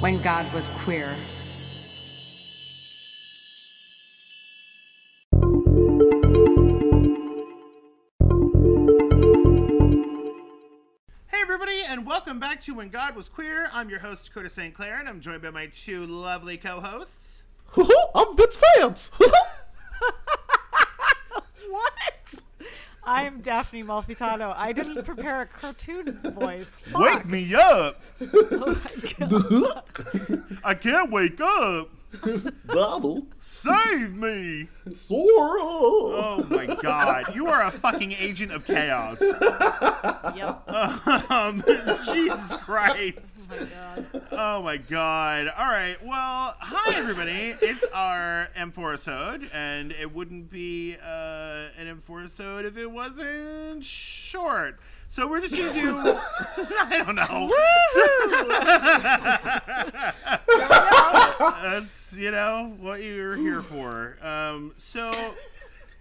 When 0.00 0.20
God 0.20 0.52
was 0.52 0.68
queer. 0.84 1.16
Back 12.60 12.66
to 12.66 12.74
When 12.74 12.90
God 12.90 13.16
Was 13.16 13.26
Queer. 13.26 13.70
I'm 13.72 13.88
your 13.88 14.00
host 14.00 14.26
Dakota 14.26 14.50
St. 14.50 14.74
Clair, 14.74 15.00
and 15.00 15.08
I'm 15.08 15.22
joined 15.22 15.40
by 15.40 15.48
my 15.48 15.68
two 15.68 16.04
lovely 16.04 16.58
co-hosts. 16.58 17.42
I'm 18.14 18.36
Vince 18.36 18.58
Vance. 18.76 19.10
What? 21.70 22.34
I'm 23.04 23.40
Daphne 23.40 23.82
Malfitano. 23.84 24.52
I 24.56 24.72
didn't 24.72 25.04
prepare 25.04 25.42
a 25.42 25.46
cartoon 25.46 26.20
voice. 26.34 26.80
Fuck. 26.80 27.00
Wake 27.00 27.26
me 27.26 27.54
up! 27.54 28.02
Oh 28.20 28.78
my 29.18 29.26
God. 29.28 30.42
I 30.64 30.74
can't 30.74 31.10
wake 31.10 31.40
up. 31.40 31.88
Donald. 32.66 33.26
Save 33.38 34.14
me! 34.14 34.68
Sora. 34.92 35.60
Oh 35.62 36.46
my 36.50 36.66
God, 36.66 37.34
you 37.34 37.46
are 37.46 37.62
a 37.62 37.70
fucking 37.70 38.12
agent 38.12 38.52
of 38.52 38.66
chaos. 38.66 39.20
Yep. 39.20 40.70
Um, 41.30 41.62
Jesus 42.06 42.52
Christ. 42.64 43.50
Oh 43.50 43.56
my 43.60 43.66
God. 43.66 44.06
Oh 44.32 44.62
my 44.62 44.76
god. 44.76 45.48
All 45.56 45.68
right. 45.68 46.04
Well, 46.04 46.56
hi 46.58 46.96
everybody. 46.96 47.54
It's 47.62 47.84
our 47.92 48.48
M4 48.56 49.48
and 49.52 49.92
it 49.92 50.12
wouldn't 50.12 50.50
be 50.50 50.96
uh, 51.02 51.68
an 51.78 51.86
M4 51.86 52.64
if 52.66 52.76
it 52.76 52.90
wasn't 52.90 53.84
short. 53.84 54.80
So 55.12 55.26
we're 55.26 55.40
just 55.40 55.56
gonna 55.56 55.72
do. 55.72 55.98
I 56.78 57.02
don't 57.04 57.16
know. 57.16 57.50
That's 61.40 62.12
you 62.12 62.30
know 62.30 62.74
what 62.80 63.02
you're 63.02 63.36
here 63.36 63.62
for. 63.62 64.16
Um, 64.22 64.74
so. 64.78 65.10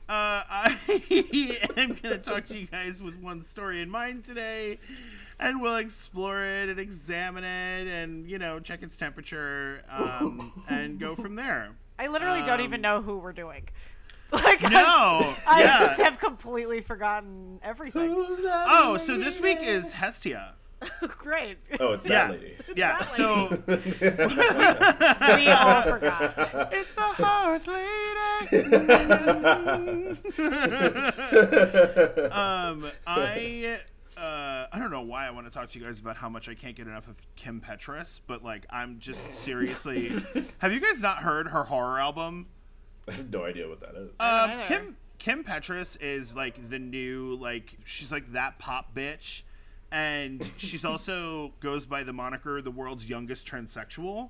Uh, 0.10 0.42
I 0.50 0.76
am 1.78 1.90
going 1.90 1.98
to 2.02 2.18
talk 2.18 2.46
to 2.48 2.58
you 2.58 2.66
guys 2.66 3.00
with 3.00 3.16
one 3.22 3.44
story 3.44 3.80
in 3.80 3.92
mind 3.92 4.24
today, 4.24 4.80
and 5.40 5.62
we'll 5.62 5.76
explore 5.76 6.44
it 6.44 6.68
and 6.68 6.80
examine 6.80 7.44
it 7.44 7.86
and, 7.88 8.28
you 8.28 8.40
know, 8.40 8.60
check 8.60 8.82
its 8.82 8.98
temperature 8.98 9.84
um, 9.88 10.52
and 10.68 11.00
go 11.00 11.16
from 11.16 11.36
there. 11.36 11.70
I 12.00 12.08
literally 12.08 12.42
don't 12.42 12.62
even 12.62 12.78
Um, 12.78 12.82
know 12.82 13.02
who 13.04 13.20
we're 13.20 13.34
doing. 13.34 13.70
Like, 14.32 14.64
No! 14.64 14.72
I, 14.72 15.36
I 15.48 15.62
yeah. 15.62 15.96
have 16.04 16.20
completely 16.20 16.82
forgotten 16.82 17.60
everything. 17.62 18.12
Oh, 18.12 18.98
so 19.06 19.16
this 19.16 19.40
week 19.40 19.60
is 19.62 19.94
Hestia. 19.94 20.56
Great. 21.18 21.58
Oh, 21.80 21.94
it's 21.94 22.04
that 22.06 22.12
Yeah. 22.12 22.30
lady. 22.32 22.56
Yeah, 22.76 22.98
that 23.00 23.16
so 23.16 23.50
we 25.38 25.48
all 25.50 25.82
forgot. 25.84 26.70
it's 26.74 26.94
the 26.94 27.02
Hearth 27.02 27.68
Lady. 27.68 28.50
um, 32.32 32.90
I 33.06 33.80
uh, 34.18 34.68
I 34.72 34.80
don't 34.80 34.92
know 34.92 35.02
why 35.02 35.28
I 35.28 35.32
want 35.32 35.48
to 35.48 35.52
talk 35.52 35.70
to 35.70 35.80
you 35.80 35.86
guys 35.86 36.00
about 36.00 36.18
how 36.18 36.30
much 36.30 36.50
I 36.50 36.56
can't 36.56 36.76
get 36.76 36.88
enough 36.88 37.08
of 37.08 37.16
Kim 37.36 37.62
Petras, 37.62 38.20
but 38.28 38.44
like 38.44 38.66
I'm 38.70 39.00
just 39.00 39.34
seriously. 39.34 40.12
have 40.60 40.72
you 40.74 40.80
guys 40.80 41.02
not 41.02 41.20
heard 41.20 41.48
her 41.50 41.64
horror 41.64 42.00
album? 42.00 42.48
I 43.08 43.14
have 43.14 43.30
no 43.32 43.46
idea 43.46 43.68
what 43.68 43.80
that 43.82 43.96
is. 43.96 44.12
Um. 44.20 44.62
Kim 44.64 44.98
Kim 45.18 45.44
Petras 45.44 45.98
is 46.02 46.36
like 46.36 46.70
the 46.70 46.80
new 46.80 47.36
like 47.36 47.78
she's 47.86 48.12
like 48.12 48.32
that 48.34 48.60
pop 48.60 48.94
bitch, 48.96 49.42
and 49.92 50.50
she's 50.58 50.86
also 50.86 51.54
goes 51.60 51.86
by 51.86 52.04
the 52.04 52.14
moniker 52.14 52.62
the 52.62 52.72
world's 52.72 53.08
youngest 53.08 53.48
transsexual. 53.48 54.30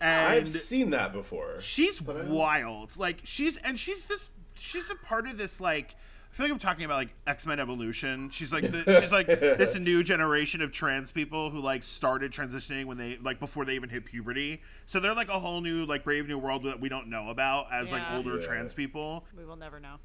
And 0.00 0.28
I've 0.28 0.48
seen 0.48 0.90
that 0.90 1.12
before. 1.12 1.60
she's 1.60 2.00
wild. 2.00 2.96
Like 2.96 3.20
she's 3.24 3.56
and 3.58 3.78
she's 3.78 4.04
this 4.06 4.30
she's 4.54 4.88
a 4.90 4.94
part 4.94 5.26
of 5.28 5.36
this 5.38 5.60
like 5.60 5.94
I 6.32 6.36
feel 6.36 6.46
like 6.46 6.52
I'm 6.52 6.58
talking 6.60 6.84
about 6.84 6.94
like 6.98 7.10
X 7.26 7.44
Men 7.44 7.58
Evolution. 7.60 8.30
She's 8.30 8.52
like 8.52 8.62
the, 8.70 9.00
she's 9.00 9.10
like 9.12 9.26
this 9.26 9.74
new 9.78 10.02
generation 10.04 10.62
of 10.62 10.70
trans 10.72 11.10
people 11.10 11.50
who 11.50 11.58
like 11.58 11.82
started 11.82 12.32
transitioning 12.32 12.84
when 12.86 12.96
they 12.96 13.18
like 13.20 13.40
before 13.40 13.64
they 13.64 13.74
even 13.74 13.90
hit 13.90 14.04
puberty. 14.06 14.62
So 14.86 15.00
they're 15.00 15.14
like 15.14 15.28
a 15.28 15.38
whole 15.40 15.60
new 15.60 15.84
like 15.86 16.04
brave 16.04 16.28
new 16.28 16.38
world 16.38 16.62
that 16.64 16.80
we 16.80 16.88
don't 16.88 17.08
know 17.08 17.28
about 17.30 17.66
as 17.72 17.90
like 17.92 18.02
older 18.12 18.38
Yeah. 18.40 18.46
trans 18.46 18.72
people 18.72 19.24
We 19.36 19.44
will 19.44 19.56
never 19.56 19.80
know. 19.80 19.96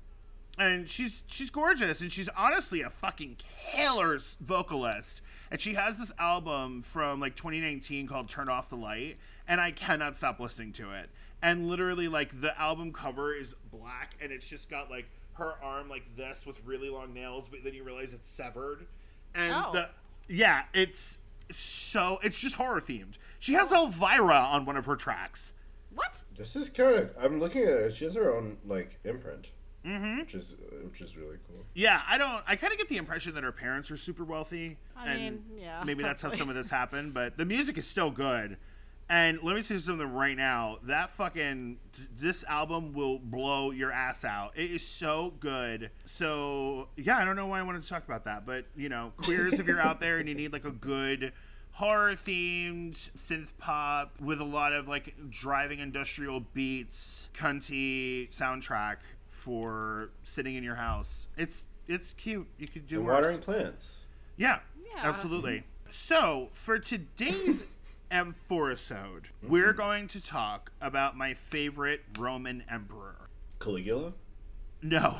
And 0.57 0.89
she's 0.89 1.23
she's 1.27 1.49
gorgeous 1.49 2.01
and 2.01 2.11
she's 2.11 2.29
honestly 2.37 2.81
a 2.81 2.89
fucking 2.89 3.37
killer 3.73 4.19
vocalist 4.39 5.21
and 5.51 5.59
she 5.59 5.73
has 5.73 5.97
this 5.97 6.11
album 6.17 6.81
from 6.81 7.19
like 7.19 7.35
2019 7.35 8.07
called 8.07 8.29
turn 8.29 8.47
off 8.49 8.69
the 8.69 8.75
light 8.77 9.17
and 9.47 9.59
i 9.59 9.71
cannot 9.71 10.15
stop 10.15 10.39
listening 10.39 10.71
to 10.71 10.91
it 10.93 11.09
and 11.41 11.67
literally 11.67 12.07
like 12.07 12.39
the 12.41 12.57
album 12.59 12.93
cover 12.93 13.33
is 13.35 13.55
black 13.71 14.15
and 14.21 14.31
it's 14.31 14.47
just 14.47 14.69
got 14.69 14.89
like 14.89 15.07
her 15.33 15.53
arm 15.61 15.89
like 15.89 16.03
this 16.15 16.45
with 16.45 16.55
really 16.65 16.89
long 16.89 17.13
nails 17.13 17.47
but 17.49 17.59
then 17.63 17.73
you 17.73 17.83
realize 17.83 18.13
it's 18.13 18.29
severed 18.29 18.85
and 19.33 19.53
Oh. 19.53 19.71
the 19.73 19.89
yeah 20.27 20.63
it's 20.73 21.17
so 21.51 22.19
it's 22.23 22.39
just 22.39 22.55
horror 22.55 22.79
themed 22.79 23.17
she 23.39 23.53
has 23.53 23.71
oh. 23.73 23.85
elvira 23.87 24.37
on 24.39 24.65
one 24.65 24.77
of 24.77 24.85
her 24.85 24.95
tracks 24.95 25.51
What? 25.93 26.23
This 26.37 26.55
is 26.55 26.69
kind 26.69 26.95
of. 26.95 27.15
I'm 27.17 27.39
looking 27.39 27.61
at 27.61 27.69
it. 27.69 27.93
She 27.93 28.03
has 28.05 28.15
her 28.15 28.35
own 28.35 28.57
like 28.65 28.99
imprint, 29.05 29.51
mm-hmm. 29.85 30.19
which 30.19 30.33
is 30.33 30.55
which 30.83 31.01
is 31.01 31.17
really 31.17 31.37
cool. 31.47 31.63
Yeah, 31.73 32.01
I 32.07 32.17
don't. 32.17 32.43
I 32.47 32.55
kind 32.55 32.73
of 32.73 32.79
get 32.79 32.89
the 32.89 32.97
impression 32.97 33.33
that 33.35 33.43
her 33.43 33.51
parents 33.51 33.91
are 33.91 33.97
super 33.97 34.23
wealthy, 34.23 34.77
I 34.95 35.11
and 35.11 35.21
mean, 35.21 35.43
yeah, 35.61 35.83
maybe 35.85 36.03
that's 36.03 36.21
how 36.21 36.29
some 36.29 36.49
of 36.49 36.55
this 36.55 36.69
happened. 36.69 37.13
But 37.13 37.37
the 37.37 37.45
music 37.45 37.77
is 37.77 37.87
still 37.87 38.11
good. 38.11 38.57
And 39.07 39.43
let 39.43 39.55
me 39.55 39.61
say 39.61 39.77
something 39.77 40.13
right 40.13 40.35
now. 40.35 40.79
That 40.83 41.11
fucking 41.11 41.77
this 42.17 42.43
album 42.45 42.93
will 42.93 43.19
blow 43.19 43.69
your 43.69 43.91
ass 43.91 44.25
out. 44.25 44.53
It 44.55 44.71
is 44.71 44.85
so 44.85 45.33
good. 45.39 45.91
So 46.05 46.87
yeah, 46.95 47.17
I 47.17 47.25
don't 47.25 47.35
know 47.35 47.45
why 47.45 47.59
I 47.59 47.63
wanted 47.63 47.83
to 47.83 47.87
talk 47.87 48.03
about 48.03 48.25
that, 48.25 48.47
but 48.47 48.65
you 48.75 48.89
know, 48.89 49.13
queers, 49.17 49.59
if 49.59 49.67
you're 49.67 49.81
out 49.81 49.99
there 49.99 50.17
and 50.17 50.27
you 50.27 50.33
need 50.33 50.53
like 50.53 50.65
a 50.65 50.71
good 50.71 51.33
horror 51.73 52.15
themed 52.15 52.93
synth 53.17 53.49
pop 53.57 54.19
with 54.21 54.39
a 54.39 54.45
lot 54.45 54.71
of 54.73 54.87
like 54.87 55.13
driving 55.29 55.79
industrial 55.79 56.39
beats, 56.39 57.29
cunty 57.35 58.33
soundtrack 58.35 58.97
for 59.45 60.09
sitting 60.23 60.55
in 60.55 60.63
your 60.63 60.75
house. 60.75 61.27
It's 61.37 61.67
it's 61.87 62.13
cute. 62.13 62.47
You 62.57 62.67
could 62.67 62.87
do 62.87 62.97
And 62.97 63.05
worse. 63.05 63.13
watering 63.13 63.37
plants. 63.39 63.97
Yeah, 64.37 64.59
Yeah. 64.95 65.07
absolutely. 65.07 65.63
So 65.91 66.49
for 66.51 66.79
today's 66.79 67.63
M4isode, 68.11 69.25
we're 69.47 69.71
going 69.73 70.07
to 70.09 70.25
talk 70.25 70.71
about 70.81 71.15
my 71.15 71.35
favorite 71.35 72.01
Roman 72.17 72.63
emperor. 72.69 73.29
Caligula? 73.59 74.13
No, 74.81 75.17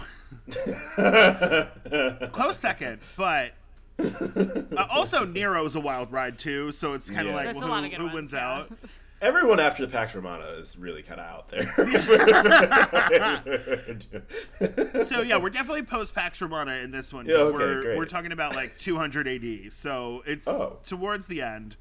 close 2.34 2.58
second, 2.58 3.00
but 3.18 3.54
uh, 4.00 4.86
also 4.90 5.24
Nero's 5.26 5.76
a 5.76 5.80
wild 5.80 6.12
ride 6.12 6.38
too. 6.38 6.72
So 6.72 6.94
it's 6.94 7.10
kind 7.10 7.22
of 7.22 7.28
Yeah. 7.28 7.36
like 7.36 7.46
There's 7.46 7.58
well, 7.58 7.68
a 7.68 7.70
lot 7.70 7.80
who, 7.82 7.86
of 7.86 7.92
good 7.92 7.98
who 7.98 8.04
ones, 8.06 8.16
wins 8.16 8.34
yeah. 8.34 8.54
out? 8.54 8.72
Everyone 9.26 9.60
after 9.60 9.84
the 9.88 9.92
Pax 9.92 10.14
Romana 10.14 10.46
is 10.60 10.78
really 10.78 11.02
kind 11.02 11.20
of 11.20 11.26
out 11.26 11.50
there. 11.50 11.66
So 15.06 15.22
yeah, 15.22 15.38
we're 15.38 15.50
definitely 15.50 15.84
post 15.84 16.14
Pax 16.14 16.42
Romana 16.42 16.74
in 16.76 16.92
this 16.92 17.12
one. 17.12 17.26
Yeah, 17.26 17.36
okay, 17.38 17.54
we're 17.58 17.82
great. 17.82 17.98
we're 17.98 18.06
talking 18.06 18.32
about 18.32 18.54
like 18.56 18.78
200 18.78 19.28
AD, 19.28 19.74
so 19.74 20.22
it's 20.28 20.48
Oh. 20.48 20.78
towards 20.84 21.26
the 21.28 21.42
end. 21.42 21.76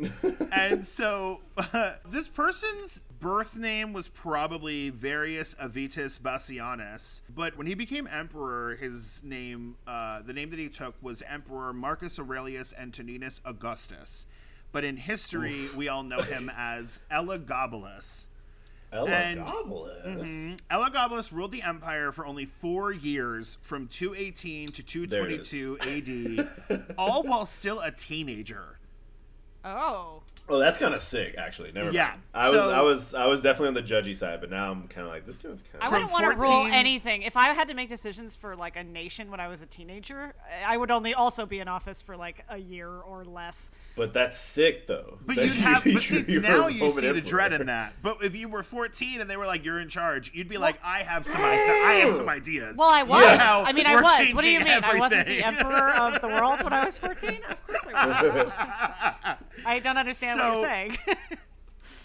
and 0.52 0.84
so 0.84 1.40
this 2.08 2.28
person's 2.28 3.00
birth 3.20 3.56
name 3.56 3.92
was 3.92 4.08
probably 4.08 4.90
Varius 4.92 5.54
Avitus 5.56 6.18
Bassianus, 6.20 7.20
but 7.34 7.56
when 7.58 7.66
he 7.66 7.74
became 7.74 8.06
emperor, 8.06 8.76
his 8.76 9.20
name, 9.24 9.76
uh, 9.86 10.22
the 10.22 10.32
name 10.32 10.50
that 10.50 10.58
he 10.58 10.68
took 10.68 10.94
was 11.02 11.22
Emperor 11.28 11.72
Marcus 11.72 12.18
Aurelius 12.18 12.72
Antoninus 12.78 13.40
Augustus. 13.44 14.26
But 14.72 14.84
in 14.84 14.96
history, 14.96 15.66
we 15.76 15.88
all 15.88 16.02
know 16.02 16.20
him 16.20 16.50
as 16.56 17.00
Elagabalus. 17.10 18.26
And- 18.92 19.40
Elagabalus. 19.40 20.04
Mm-hmm, 20.06 20.54
Elagabalus 20.76 21.32
ruled 21.32 21.52
the 21.52 21.62
empire 21.62 22.10
for 22.12 22.26
only 22.26 22.46
four 22.46 22.92
years, 22.92 23.56
from 23.62 23.86
218 23.88 24.68
to 24.68 25.06
There 25.06 25.26
it 25.28 25.40
is. 25.40 25.50
222 25.50 26.48
AD, 26.70 26.94
all 26.98 27.22
while 27.22 27.46
still 27.46 27.80
a 27.80 27.90
teenager. 27.90 28.78
Oh. 29.64 30.22
Oh, 30.50 30.58
that's 30.58 30.78
kind 30.78 30.94
of 30.94 31.02
sick, 31.02 31.36
actually. 31.38 31.70
Never 31.70 31.92
Yeah, 31.92 32.08
mind. 32.08 32.22
I 32.34 32.50
was, 32.50 32.60
so- 32.60 32.70
I 32.70 32.80
was, 32.82 33.14
I 33.14 33.26
was 33.26 33.40
definitely 33.40 33.68
on 33.68 33.74
the 33.74 33.82
judgy 33.82 34.16
side, 34.16 34.40
but 34.40 34.50
now 34.50 34.72
I'm 34.72 34.88
kind 34.88 35.06
of 35.06 35.12
like 35.12 35.24
this 35.24 35.38
dude's 35.38 35.62
kind 35.62 35.76
of. 35.76 35.82
I 35.82 35.86
of. 35.86 35.92
wouldn't 35.92 36.12
want 36.12 36.24
to 36.24 36.40
rule 36.40 36.66
anything. 36.72 37.22
If 37.22 37.36
I 37.36 37.52
had 37.54 37.68
to 37.68 37.74
make 37.74 37.88
decisions 37.88 38.34
for 38.34 38.56
like 38.56 38.76
a 38.76 38.82
nation 38.82 39.30
when 39.30 39.38
I 39.38 39.46
was 39.46 39.62
a 39.62 39.66
teenager, 39.66 40.34
I 40.66 40.76
would 40.76 40.90
only 40.90 41.14
also 41.14 41.46
be 41.46 41.60
in 41.60 41.68
office 41.68 42.02
for 42.02 42.16
like 42.16 42.44
a 42.48 42.58
year 42.58 42.88
or 42.88 43.24
less. 43.24 43.70
But 43.96 44.12
that's 44.12 44.38
sick, 44.38 44.86
though. 44.86 45.18
But 45.26 45.36
That 45.36 45.46
you'd 45.46 45.54
have, 45.56 45.84
but 45.92 46.02
see, 46.02 46.24
you're 46.26 46.42
now 46.42 46.66
you 46.68 46.90
see 46.90 47.12
the 47.12 47.20
dread 47.20 47.52
in 47.52 47.66
that. 47.66 47.94
But 48.02 48.18
if 48.24 48.34
you 48.34 48.48
were 48.48 48.62
14 48.62 49.20
and 49.20 49.30
they 49.30 49.36
were 49.36 49.46
like, 49.46 49.64
"You're 49.64 49.80
in 49.80 49.88
charge," 49.88 50.32
you'd 50.34 50.48
be 50.48 50.58
like, 50.58 50.78
"I 50.82 51.00
have 51.04 51.24
some, 51.24 51.40
I 51.40 52.02
have 52.04 52.14
some 52.14 52.28
ideas." 52.28 52.76
Well, 52.76 52.90
I 52.90 53.02
was. 53.02 53.22
Yeah. 53.22 53.64
I 53.66 53.72
mean, 53.72 53.86
I 53.86 53.94
was. 53.94 54.34
What 54.34 54.42
do 54.42 54.48
you 54.48 54.58
mean? 54.58 54.66
changing 54.68 54.84
I 54.90 54.98
wasn't 54.98 55.26
the 55.26 55.44
emperor 55.44 55.90
of 55.90 56.20
the 56.20 56.28
world 56.28 56.62
when 56.62 56.72
I 56.72 56.84
was 56.84 56.98
14? 56.98 57.38
Of 57.48 57.66
course 57.66 57.84
I 57.94 58.22
was. 58.22 59.40
I 59.64 59.78
don't 59.78 59.96
understand 59.96 60.40
what 60.40 60.56
you're 60.56 60.64
saying. 60.64 60.98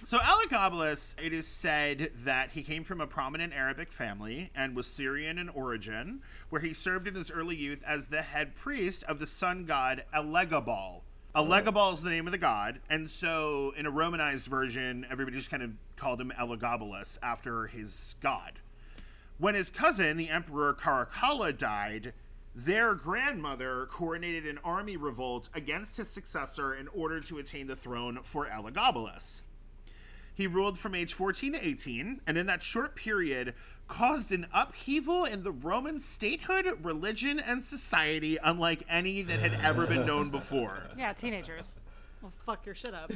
So 0.06 0.20
Elagabalus, 0.20 1.16
it 1.20 1.34
is 1.34 1.48
said 1.48 2.12
that 2.26 2.52
he 2.52 2.62
came 2.62 2.84
from 2.84 3.02
a 3.02 3.08
prominent 3.08 3.54
Arabic 3.54 3.92
family 3.92 4.52
and 4.56 4.76
was 4.76 4.86
Syrian 4.86 5.40
in 5.40 5.50
origin, 5.50 6.22
where 6.50 6.62
he 6.62 6.76
served 6.76 7.08
in 7.08 7.16
his 7.16 7.32
early 7.32 7.56
youth 7.56 7.82
as 7.84 8.06
the 8.06 8.22
head 8.22 8.56
priest 8.56 9.04
of 9.06 9.18
the 9.18 9.26
sun 9.26 9.66
god 9.66 10.04
Elagabal. 10.14 11.02
Elagabal 11.36 11.96
is 11.96 12.04
the 12.04 12.12
name 12.12 12.28
of 12.28 12.32
the 12.32 12.38
god, 12.38 12.82
and 12.88 13.10
so 13.10 13.74
in 13.76 13.88
a 13.88 13.90
Romanized 13.90 14.46
version, 14.46 15.08
everybody 15.10 15.38
just 15.38 15.50
kind 15.50 15.64
of 15.64 15.72
called 15.96 16.22
him 16.22 16.32
Elagabalus 16.40 17.18
after 17.24 17.66
his 17.66 18.14
god. 18.22 18.60
When 19.40 19.56
his 19.56 19.72
cousin, 19.72 20.18
the 20.18 20.30
Emperor 20.30 20.76
Caracalla, 20.76 21.58
died, 21.58 22.14
their 22.56 22.96
grandmother 22.96 23.88
coordinated 23.92 24.46
an 24.46 24.60
army 24.64 24.96
revolt 24.96 25.50
against 25.54 25.98
his 25.98 26.10
successor 26.10 26.74
in 26.74 26.88
order 26.90 27.20
to 27.20 27.38
attain 27.38 27.68
the 27.68 27.76
throne 27.76 28.20
for 28.24 28.48
Elagabalus. 28.48 29.42
He 30.34 30.48
ruled 30.48 30.78
from 30.78 30.96
age 30.96 31.14
14 31.14 31.54
to 31.54 31.66
18, 31.66 32.22
and 32.26 32.38
in 32.38 32.46
that 32.46 32.64
short 32.64 32.96
period 32.96 33.54
caused 33.88 34.32
an 34.32 34.48
upheaval 34.54 35.26
in 35.26 35.44
the 35.44 35.52
Roman 35.52 36.00
statehood, 36.00 36.66
religion, 36.82 37.40
and 37.40 37.64
society 37.64 38.38
unlike 38.42 38.84
any 38.90 39.22
that 39.22 39.40
had 39.40 39.60
ever 39.62 39.86
been 39.86 40.06
known 40.06 40.30
before. 40.30 40.84
yeah, 40.98 41.14
teenagers. 41.14 41.80
Well, 42.22 42.34
fuck 42.46 42.66
your 42.66 42.76
shit 42.76 42.94
up. 42.94 43.12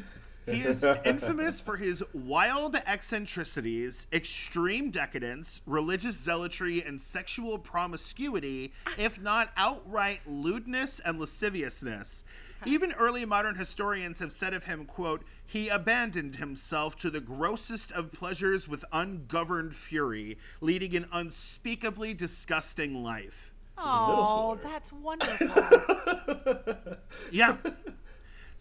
He 0.51 0.61
is 0.61 0.83
infamous 1.05 1.61
for 1.61 1.77
his 1.77 2.03
wild 2.13 2.75
eccentricities, 2.75 4.07
extreme 4.11 4.91
decadence, 4.91 5.61
religious 5.65 6.17
zealotry, 6.17 6.83
and 6.83 6.99
sexual 6.99 7.57
promiscuity, 7.57 8.73
if 8.97 9.19
not 9.21 9.51
outright 9.57 10.21
lewdness 10.25 10.99
and 10.99 11.19
lasciviousness. 11.19 12.23
Even 12.65 12.91
early 12.93 13.25
modern 13.25 13.55
historians 13.55 14.19
have 14.19 14.33
said 14.33 14.53
of 14.53 14.65
him, 14.65 14.85
quote, 14.85 15.23
he 15.45 15.69
abandoned 15.69 16.35
himself 16.35 16.95
to 16.97 17.09
the 17.09 17.21
grossest 17.21 17.91
of 17.93 18.11
pleasures 18.11 18.67
with 18.67 18.83
ungoverned 18.91 19.75
fury, 19.75 20.37
leading 20.61 20.95
an 20.95 21.07
unspeakably 21.11 22.13
disgusting 22.13 23.01
life. 23.01 23.53
Oh, 23.77 24.59
that's 24.61 24.91
wonderful. 24.91 25.47
Yeah. 27.31 27.57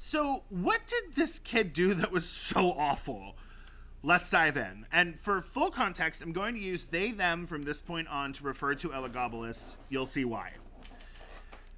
So, 0.01 0.45
what 0.49 0.81
did 0.87 1.17
this 1.17 1.41
kid 1.41 1.73
do 1.73 1.93
that 1.93 2.13
was 2.13 2.27
so 2.27 2.71
awful? 2.71 3.35
Let's 4.05 4.31
dive 4.31 4.57
in. 4.57 4.87
And 4.93 5.19
for 5.19 5.43
full 5.43 5.71
context, 5.71 6.23
I'm 6.23 6.33
going 6.33 6.55
to 6.55 6.61
use 6.61 6.85
they, 6.85 7.11
them 7.11 7.47
from 7.47 7.65
this 7.65 7.81
point 7.81 8.07
on 8.07 8.33
to 8.35 8.45
refer 8.45 8.77
to 8.77 8.91
Elagabalus. 8.91 9.77
You'll 9.89 10.07
see 10.07 10.25
why. 10.25 10.53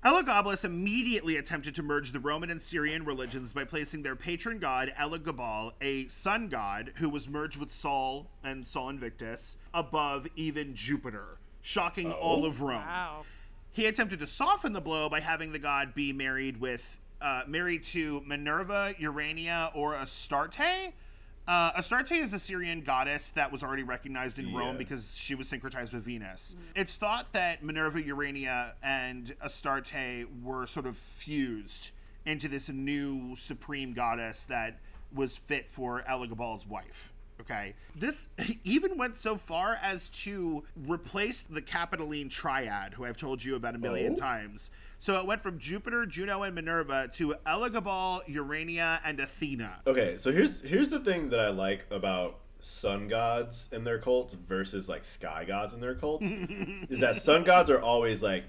Elagabalus 0.05 0.67
immediately 0.67 1.39
attempted 1.39 1.75
to 1.77 1.83
merge 1.83 2.13
the 2.13 2.21
Roman 2.21 2.51
and 2.51 2.61
Syrian 2.61 3.07
religions 3.07 3.55
by 3.55 3.65
placing 3.65 4.03
their 4.03 4.17
patron 4.17 4.59
god, 4.59 4.93
Elagabal, 5.01 5.73
a 5.81 6.07
sun 6.09 6.49
god 6.49 6.93
who 6.97 7.09
was 7.09 7.27
merged 7.27 7.59
with 7.59 7.73
Sol 7.73 8.27
and 8.45 8.67
Sol 8.67 8.91
Invictus, 8.91 9.57
above 9.73 10.27
even 10.37 10.75
Jupiter, 10.75 11.39
shocking 11.63 12.13
all 12.13 12.45
oh. 12.45 12.49
of 12.49 12.61
Rome. 12.61 12.83
Wow. 12.83 13.25
He 13.73 13.87
attempted 13.87 14.19
to 14.19 14.27
soften 14.27 14.75
the 14.75 14.81
blow 14.83 15.09
by 15.09 15.21
having 15.21 15.53
the 15.53 15.59
god 15.59 15.95
be 15.95 16.13
married 16.13 16.61
with 16.61 16.99
uh, 17.21 17.43
married 17.47 17.85
to 17.85 18.23
Minerva, 18.27 18.95
Urania, 18.99 19.71
or 19.75 19.95
Astarte. 19.95 20.93
Uh, 21.49 21.73
Astarte 21.77 22.13
is 22.13 22.33
a 22.33 22.39
Syrian 22.39 22.83
goddess 22.83 23.31
that 23.31 23.51
was 23.51 23.63
already 23.63 23.83
recognized 23.83 24.39
in 24.39 24.55
Rome 24.55 24.77
because 24.77 25.17
she 25.17 25.35
was 25.35 25.51
syncretized 25.51 25.93
with 25.93 26.05
Venus. 26.05 26.55
It's 26.77 26.97
thought 26.97 27.33
that 27.33 27.65
Minerva, 27.65 28.01
Urania, 28.03 28.75
and 28.83 29.35
Astarte 29.43 30.27
were 30.43 30.67
sort 30.67 30.87
of 30.87 30.97
fused 30.97 31.91
into 32.25 32.47
this 32.49 32.69
new 32.69 33.35
supreme 33.37 33.95
goddess 33.95 34.45
that 34.45 34.79
was 35.13 35.37
fit 35.37 35.69
for 35.71 36.05
Elagabal's 36.09 36.67
wife. 36.67 37.13
Okay. 37.41 37.75
This 37.97 38.29
even 38.65 38.97
went 38.99 39.17
so 39.17 39.37
far 39.37 39.79
as 39.83 40.11
to 40.25 40.63
replace 40.87 41.43
the 41.43 41.63
Capitoline 41.63 42.29
triad, 42.29 42.95
who 42.95 43.05
I've 43.05 43.17
told 43.17 43.43
you 43.43 43.57
about 43.57 43.75
a 43.75 43.79
million 43.79 44.13
Oh. 44.13 44.17
times. 44.17 44.71
So 44.99 45.19
it 45.19 45.27
went 45.27 45.41
from 45.41 45.59
Jupiter, 45.59 46.05
Juno, 46.05 46.43
and 46.43 46.55
Minerva 46.55 47.09
to 47.15 47.35
Elagabal, 47.47 48.23
Urania, 48.27 49.01
and 49.05 49.19
Athena. 49.19 49.81
Okay, 49.87 50.17
so 50.19 50.31
here's 50.31 50.61
here's 50.61 50.91
the 50.91 51.01
thing 51.01 51.31
that 51.31 51.41
I 51.41 51.49
like 51.49 51.87
about 51.91 52.37
sun 52.63 53.09
gods 53.09 53.71
in 53.73 53.85
their 53.85 53.99
cults 53.99 54.35
versus 54.35 54.87
like 54.91 55.03
sky 55.07 55.45
gods 55.47 55.73
in 55.73 55.81
their 55.81 55.95
cults 55.95 56.27
is 56.91 57.01
that 57.01 57.17
sun 57.17 57.45
gods 57.45 57.71
are 57.71 57.81
always 57.81 58.23
like, 58.23 58.45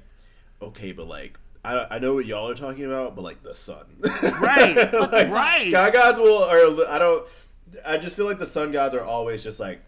okay, 0.61 0.91
but 0.91 1.07
like 1.07 1.39
I, 1.63 1.87
I 1.91 1.99
know 1.99 2.15
what 2.15 2.25
y'all 2.25 2.49
are 2.49 2.55
talking 2.55 2.83
about, 2.85 3.15
but 3.15 3.21
like 3.21 3.41
the 3.43 3.55
sun. 3.55 3.85
Right. 4.41 4.75
Like, 4.91 5.29
right. 5.31 5.67
Sky 5.67 5.89
gods 5.91 6.19
will 6.19 6.43
are 6.43 6.89
I 6.89 6.99
don't 6.99 7.25
I 7.85 7.97
just 7.97 8.15
feel 8.15 8.25
like 8.25 8.39
the 8.39 8.45
sun 8.45 8.71
gods 8.71 8.95
are 8.95 9.03
always 9.03 9.43
just 9.43 9.59
like, 9.59 9.81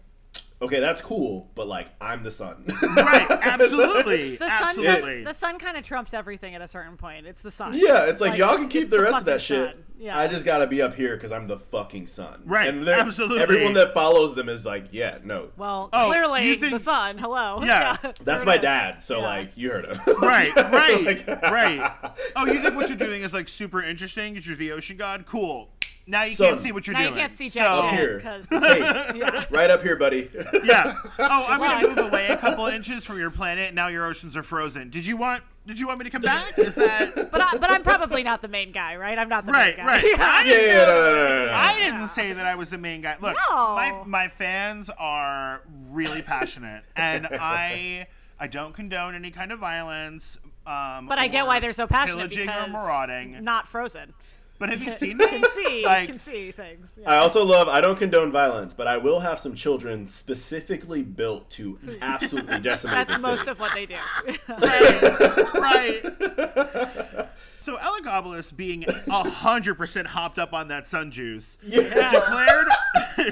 okay, 0.62 0.80
that's 0.80 1.02
cool, 1.02 1.50
but 1.54 1.66
like 1.66 1.88
I'm 2.00 2.22
the 2.22 2.30
sun. 2.30 2.64
right. 2.96 3.30
Absolutely. 3.30 4.36
The 4.44 4.48
sun, 4.48 4.68
Absolutely. 4.78 5.24
the 5.24 5.32
sun 5.34 5.58
kind 5.58 5.76
of 5.76 5.84
trumps 5.84 6.14
everything 6.14 6.54
at 6.54 6.62
a 6.62 6.68
certain 6.68 6.96
point. 6.96 7.26
It's 7.26 7.42
the 7.42 7.50
sun. 7.50 7.72
Yeah, 7.74 8.04
it's 8.06 8.20
like, 8.20 8.30
Like, 8.32 8.38
y'all 8.38 8.56
can 8.56 8.68
keep 8.68 8.82
it's 8.82 8.90
the 8.90 8.96
the 8.98 9.02
rest 9.02 9.18
of 9.18 9.24
that 9.26 9.40
fucking 9.42 9.44
shit. 9.66 9.74
sun. 9.74 9.84
Yeah. 9.96 10.18
I 10.18 10.26
just 10.26 10.44
gotta 10.44 10.66
be 10.66 10.82
up 10.82 10.94
here 10.94 11.14
because 11.16 11.30
I'm 11.32 11.46
the 11.46 11.58
fucking 11.58 12.06
sun. 12.06 12.42
Right, 12.44 12.68
And 12.68 12.84
they're- 12.86 12.98
absolutely. 12.98 13.40
Everyone 13.40 13.74
that 13.74 13.94
follows 13.94 14.34
them 14.34 14.48
is 14.48 14.66
like, 14.66 14.86
yeah, 14.90 15.18
no. 15.24 15.50
Well, 15.56 15.88
Oh, 15.92 16.08
clearly 16.08 16.46
you 16.48 16.56
think- 16.56 16.72
the 16.72 16.80
sun. 16.80 17.16
Hello. 17.18 17.60
Yeah. 17.64 17.96
there 18.02 18.12
That's 18.22 18.44
my 18.44 18.56
dad, 18.58 19.00
so 19.02 19.18
Yeah. 19.20 19.24
like 19.26 19.56
you 19.56 19.70
heard 19.70 19.86
him. 19.86 19.98
Right, 20.20 20.54
right, 20.56 21.02
Like- 21.04 21.26
right. 21.42 22.12
Oh, 22.36 22.46
you 22.46 22.60
think 22.60 22.74
what 22.74 22.88
you're 22.88 22.98
doing 22.98 23.22
is 23.22 23.32
like 23.32 23.48
super 23.48 23.82
interesting? 23.82 24.32
Because 24.34 24.46
you're 24.46 24.56
the 24.56 24.72
ocean 24.72 24.96
god. 24.96 25.26
Cool. 25.26 25.70
Now 26.06 26.24
you 26.24 26.34
Son. 26.34 26.48
can't 26.48 26.60
see 26.60 26.70
what 26.72 26.86
you're 26.86 26.92
Now 26.94 27.00
doing. 27.04 27.14
you 27.14 27.20
can't 27.20 27.32
see 27.32 27.48
So- 27.48 27.60
jack 27.60 27.74
Up 27.74 27.90
here. 27.94 28.16
because 28.18 28.46
Hey, 28.50 28.78
yeah. 29.18 29.44
right 29.50 29.70
up 29.70 29.82
here, 29.82 29.96
buddy. 29.96 30.30
Yeah. 30.64 30.96
Oh, 31.18 31.46
I'm 31.48 31.58
gonna 31.60 31.88
move 31.88 31.98
away 32.12 32.26
a 32.28 32.36
couple 32.36 32.66
inches 32.66 33.04
from 33.06 33.18
your 33.18 33.30
planet. 33.30 33.72
Now 33.74 33.88
your 33.88 34.04
oceans 34.06 34.36
are 34.36 34.42
frozen. 34.42 34.90
Did 34.90 35.06
you 35.06 35.16
want? 35.16 35.42
Did 35.66 35.80
you 35.80 35.86
want 35.86 35.98
me 35.98 36.04
to 36.04 36.10
come 36.10 36.20
back? 36.20 36.58
Is 36.58 36.74
that 36.74 37.14
But 37.32 37.40
I, 37.40 37.56
but 37.56 37.70
I'm 37.70 37.82
probably 37.82 38.22
not 38.22 38.42
the 38.42 38.48
main 38.48 38.70
guy, 38.70 38.96
right? 38.96 39.18
I'm 39.18 39.30
not 39.30 39.46
the 39.46 39.52
right? 39.52 39.74
main 39.78 39.86
guy. 39.86 39.92
Right. 39.92 40.04
Yeah. 40.04 40.16
I 40.20 40.44
yeah, 40.44 40.50
didn't 40.52 40.66
yeah, 40.68 40.84
no, 40.84 40.86
no, 41.04 41.14
no, 41.14 41.38
no, 41.38 41.46
no. 41.46 41.52
I 41.54 41.78
didn't 41.78 42.08
say 42.08 42.32
that 42.34 42.44
I 42.44 42.54
was 42.54 42.68
the 42.68 42.76
main 42.76 43.00
guy. 43.00 43.16
Look, 43.20 43.34
No. 43.50 43.74
my 43.74 44.02
my 44.04 44.28
fans 44.28 44.90
are 44.98 45.62
really 45.90 46.20
passionate, 46.20 46.84
and 46.96 47.26
I 47.32 48.06
I 48.38 48.46
don't 48.46 48.74
condone 48.74 49.14
any 49.14 49.30
kind 49.30 49.52
of 49.52 49.58
violence. 49.58 50.38
Um, 50.66 51.06
But 51.08 51.18
I 51.18 51.28
get 51.28 51.46
why 51.46 51.60
they're 51.60 51.72
so 51.72 51.86
passionate 51.86 52.16
pillaging 52.30 52.46
because 52.46 52.68
or 52.68 52.72
marauding. 52.72 53.42
not 53.44 53.66
frozen. 53.68 54.12
But 54.58 54.68
have 54.70 54.82
you 54.82 54.90
seen 55.02 55.12
You 55.12 55.18
them? 55.18 55.28
can 55.28 55.44
see, 55.50 55.84
Like, 55.84 56.06
can 56.06 56.18
see 56.18 56.50
things. 56.52 56.92
Yeah. 57.00 57.10
I 57.12 57.16
also 57.18 57.44
love. 57.44 57.68
I 57.68 57.80
don't 57.80 57.98
condone 57.98 58.30
violence, 58.30 58.72
but 58.74 58.86
I 58.86 58.96
will 58.98 59.20
have 59.20 59.38
some 59.38 59.54
children 59.54 60.06
specifically 60.06 61.02
built 61.02 61.50
to 61.50 61.78
absolutely 62.00 62.60
decimate 62.60 63.08
That's 63.08 63.20
the 63.20 63.26
most 63.28 63.40
city. 63.40 63.50
of 63.50 63.60
what 63.60 63.74
they 63.74 63.86
do. 63.86 63.94
right. 64.48 66.04
right. 66.04 67.28
So 67.60 67.76
Elagabalus, 67.78 68.54
being 68.54 68.82
hundred 69.08 69.74
percent 69.76 70.06
hopped 70.08 70.38
up 70.38 70.52
on 70.52 70.68
that 70.68 70.86
sun 70.86 71.10
juice, 71.10 71.56
declared 71.66 72.66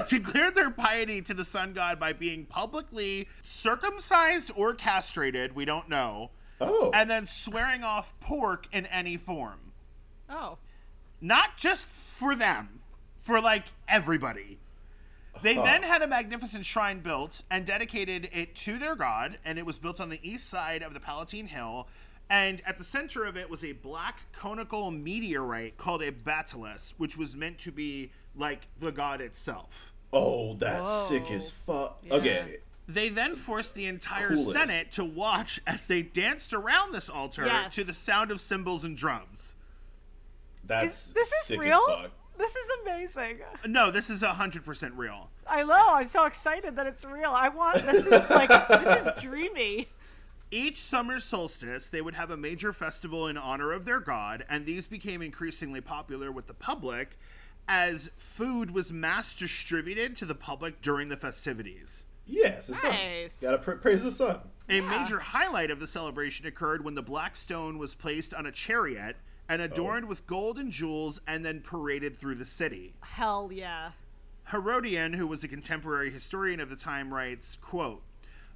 declared 0.09 0.55
their 0.55 0.71
piety 0.71 1.21
to 1.21 1.33
the 1.35 1.45
sun 1.45 1.73
god 1.73 1.99
by 1.99 2.13
being 2.13 2.45
publicly 2.45 3.27
circumcised 3.43 4.51
or 4.55 4.73
castrated. 4.73 5.55
We 5.55 5.65
don't 5.65 5.87
know, 5.87 6.31
Oh, 6.59 6.89
and 6.95 7.07
then 7.09 7.27
swearing 7.27 7.83
off 7.83 8.13
pork 8.19 8.65
in 8.71 8.87
any 8.87 9.17
form, 9.17 9.71
oh, 10.29 10.57
not 11.23 11.57
just 11.57 11.87
for 11.87 12.35
them, 12.35 12.81
for 13.17 13.39
like 13.41 13.63
everybody. 13.87 14.59
They 15.41 15.55
then 15.55 15.81
had 15.83 16.01
a 16.01 16.07
magnificent 16.07 16.65
shrine 16.65 16.99
built 16.99 17.41
and 17.49 17.65
dedicated 17.65 18.29
it 18.31 18.55
to 18.57 18.77
their 18.77 18.95
god, 18.95 19.39
and 19.43 19.57
it 19.57 19.65
was 19.65 19.79
built 19.79 19.99
on 19.99 20.09
the 20.09 20.19
east 20.21 20.47
side 20.47 20.83
of 20.83 20.93
the 20.93 20.99
Palatine 20.99 21.47
Hill. 21.47 21.87
And 22.29 22.61
at 22.65 22.77
the 22.77 22.83
center 22.83 23.25
of 23.25 23.35
it 23.35 23.49
was 23.49 23.63
a 23.63 23.71
black 23.73 24.19
conical 24.31 24.91
meteorite 24.91 25.77
called 25.77 26.01
a 26.01 26.11
baetylus, 26.11 26.93
which 26.97 27.17
was 27.17 27.35
meant 27.35 27.57
to 27.59 27.71
be 27.71 28.11
like 28.35 28.67
the 28.79 28.91
god 28.91 29.21
itself. 29.21 29.93
oh, 30.13 30.53
that's 30.55 30.89
Whoa. 30.89 31.05
sick 31.09 31.31
as 31.31 31.51
fuck. 31.51 31.99
Yeah. 32.03 32.13
Okay, 32.15 32.57
They 32.87 33.09
then 33.09 33.35
forced 33.35 33.73
the 33.75 33.85
entire 33.87 34.27
Coolest. 34.29 34.51
Senate 34.51 34.91
to 34.93 35.03
watch 35.03 35.59
as 35.65 35.87
they 35.87 36.01
danced 36.03 36.53
around 36.53 36.93
this 36.93 37.09
altar 37.09 37.45
Yes. 37.45 37.73
to 37.75 37.83
the 37.83 37.93
sound 37.93 38.29
of 38.29 38.39
cymbals 38.39 38.83
and 38.83 38.95
drums. 38.95 39.52
That's 40.65 41.07
this 41.07 41.31
is 41.31 41.45
sick 41.45 41.59
real? 41.59 41.81
as 41.89 41.95
fuck. 42.01 42.11
This 42.37 42.55
is 42.55 42.69
amazing. 42.81 43.39
No, 43.67 43.91
this 43.91 44.09
is 44.09 44.21
hundred 44.23 44.65
percent 44.65 44.93
real. 44.95 45.29
I 45.47 45.63
know. 45.63 45.93
I'm 45.93 46.07
so 46.07 46.25
excited 46.25 46.75
that 46.77 46.87
it's 46.87 47.05
real. 47.05 47.31
I 47.31 47.49
want 47.49 47.83
this 47.83 48.05
is 48.05 48.29
like 48.29 48.49
this 48.49 49.05
is 49.05 49.11
dreamy. 49.21 49.89
Each 50.51 50.79
summer 50.79 51.19
solstice, 51.19 51.87
they 51.87 52.01
would 52.01 52.13
have 52.13 52.29
a 52.29 52.37
major 52.37 52.73
festival 52.73 53.27
in 53.27 53.37
honor 53.37 53.71
of 53.71 53.85
their 53.85 53.99
god, 53.99 54.45
and 54.49 54.65
these 54.65 54.85
became 54.85 55.21
increasingly 55.21 55.81
popular 55.81 56.31
with 56.31 56.45
the 56.47 56.53
public 56.53 57.17
as 57.67 58.09
food 58.17 58.69
was 58.71 58.91
mass 58.91 59.35
distributed 59.35 60.15
to 60.17 60.25
the 60.25 60.35
public 60.35 60.79
during 60.81 61.09
the 61.09 61.17
festivities. 61.17 62.03
Yes, 62.25 62.67
the 62.67 62.73
Nice. 62.87 63.33
sun. 63.33 63.49
Gotta 63.49 63.57
pra- 63.63 63.77
praise 63.77 64.03
the 64.03 64.11
sun. 64.11 64.39
A 64.69 64.81
major 64.81 65.19
highlight 65.19 65.71
of 65.71 65.79
the 65.79 65.87
celebration 65.87 66.45
occurred 66.45 66.83
when 66.83 66.93
the 66.95 67.01
black 67.01 67.35
stone 67.35 67.77
was 67.77 67.95
placed 67.95 68.33
on 68.33 68.45
a 68.45 68.51
chariot 68.51 69.17
and 69.49 69.61
oh. 69.61 69.65
adorned 69.65 70.07
with 70.07 70.25
gold 70.27 70.57
and 70.57 70.71
jewels 70.71 71.19
and 71.27 71.45
then 71.45 71.61
paraded 71.61 72.17
through 72.17 72.35
the 72.35 72.45
city. 72.45 72.93
Hell 73.01 73.51
yeah. 73.51 73.91
Herodian, 74.51 75.13
who 75.13 75.27
was 75.27 75.43
a 75.43 75.47
contemporary 75.47 76.11
historian 76.11 76.59
of 76.59 76.69
the 76.69 76.75
time, 76.75 77.13
writes, 77.13 77.57
quote, 77.61 78.01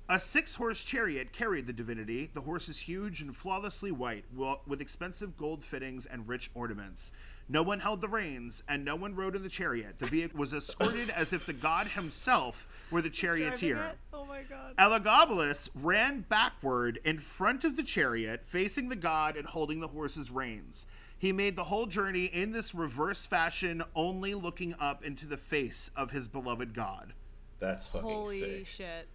a 0.10 0.20
six-horse 0.20 0.86
chariot 0.86 1.34
carried 1.34 1.68
the 1.68 1.74
divinity. 1.74 2.30
The 2.34 2.42
horse 2.42 2.70
is 2.70 2.80
huge 2.80 3.22
and 3.22 3.36
flawlessly 3.36 3.92
white, 3.92 4.24
with 4.66 4.80
expensive 4.80 5.38
gold 5.38 5.64
fittings 5.64 6.06
and 6.06 6.28
rich 6.28 6.50
ornaments. 6.54 7.12
No 7.50 7.64
one 7.64 7.80
held 7.80 8.02
the 8.02 8.10
reins, 8.10 8.62
and 8.68 8.84
no 8.84 8.96
one 8.96 9.16
rode 9.16 9.36
in 9.36 9.42
the 9.42 9.50
chariot. 9.50 10.00
The 10.00 10.06
vehicle 10.06 10.40
was 10.40 10.54
escorted 10.54 11.10
as 11.10 11.32
if 11.32 11.46
the 11.46 11.54
god 11.54 11.88
himself 11.88 12.68
were 12.92 13.02
the 13.02 13.10
charioteer. 13.10 13.94
Oh 14.14 14.26
my 14.26 14.42
god. 14.44 14.76
Elagabalus 14.78 15.70
ran 15.74 16.26
backward 16.28 17.00
in 17.06 17.20
front 17.20 17.64
of 17.64 17.78
the 17.78 17.84
chariot, 17.84 18.46
facing 18.46 18.90
the 18.90 18.98
god 18.98 19.38
and 19.38 19.48
holding 19.48 19.80
the 19.80 19.88
horse's 19.88 20.30
reins. 20.30 20.86
He 21.18 21.32
made 21.32 21.56
the 21.56 21.64
whole 21.64 21.86
journey 21.86 22.26
in 22.26 22.52
this 22.52 22.76
reverse 22.76 23.26
fashion, 23.26 23.82
only 23.96 24.34
looking 24.36 24.76
up 24.80 25.04
into 25.04 25.26
the 25.26 25.38
face 25.38 25.90
of 25.96 26.12
his 26.12 26.28
beloved 26.28 26.74
god. 26.74 27.14
That's 27.60 27.88
fucking 27.90 28.08
Holy 28.08 28.40
sick. 28.40 28.68
shit. 28.68 29.08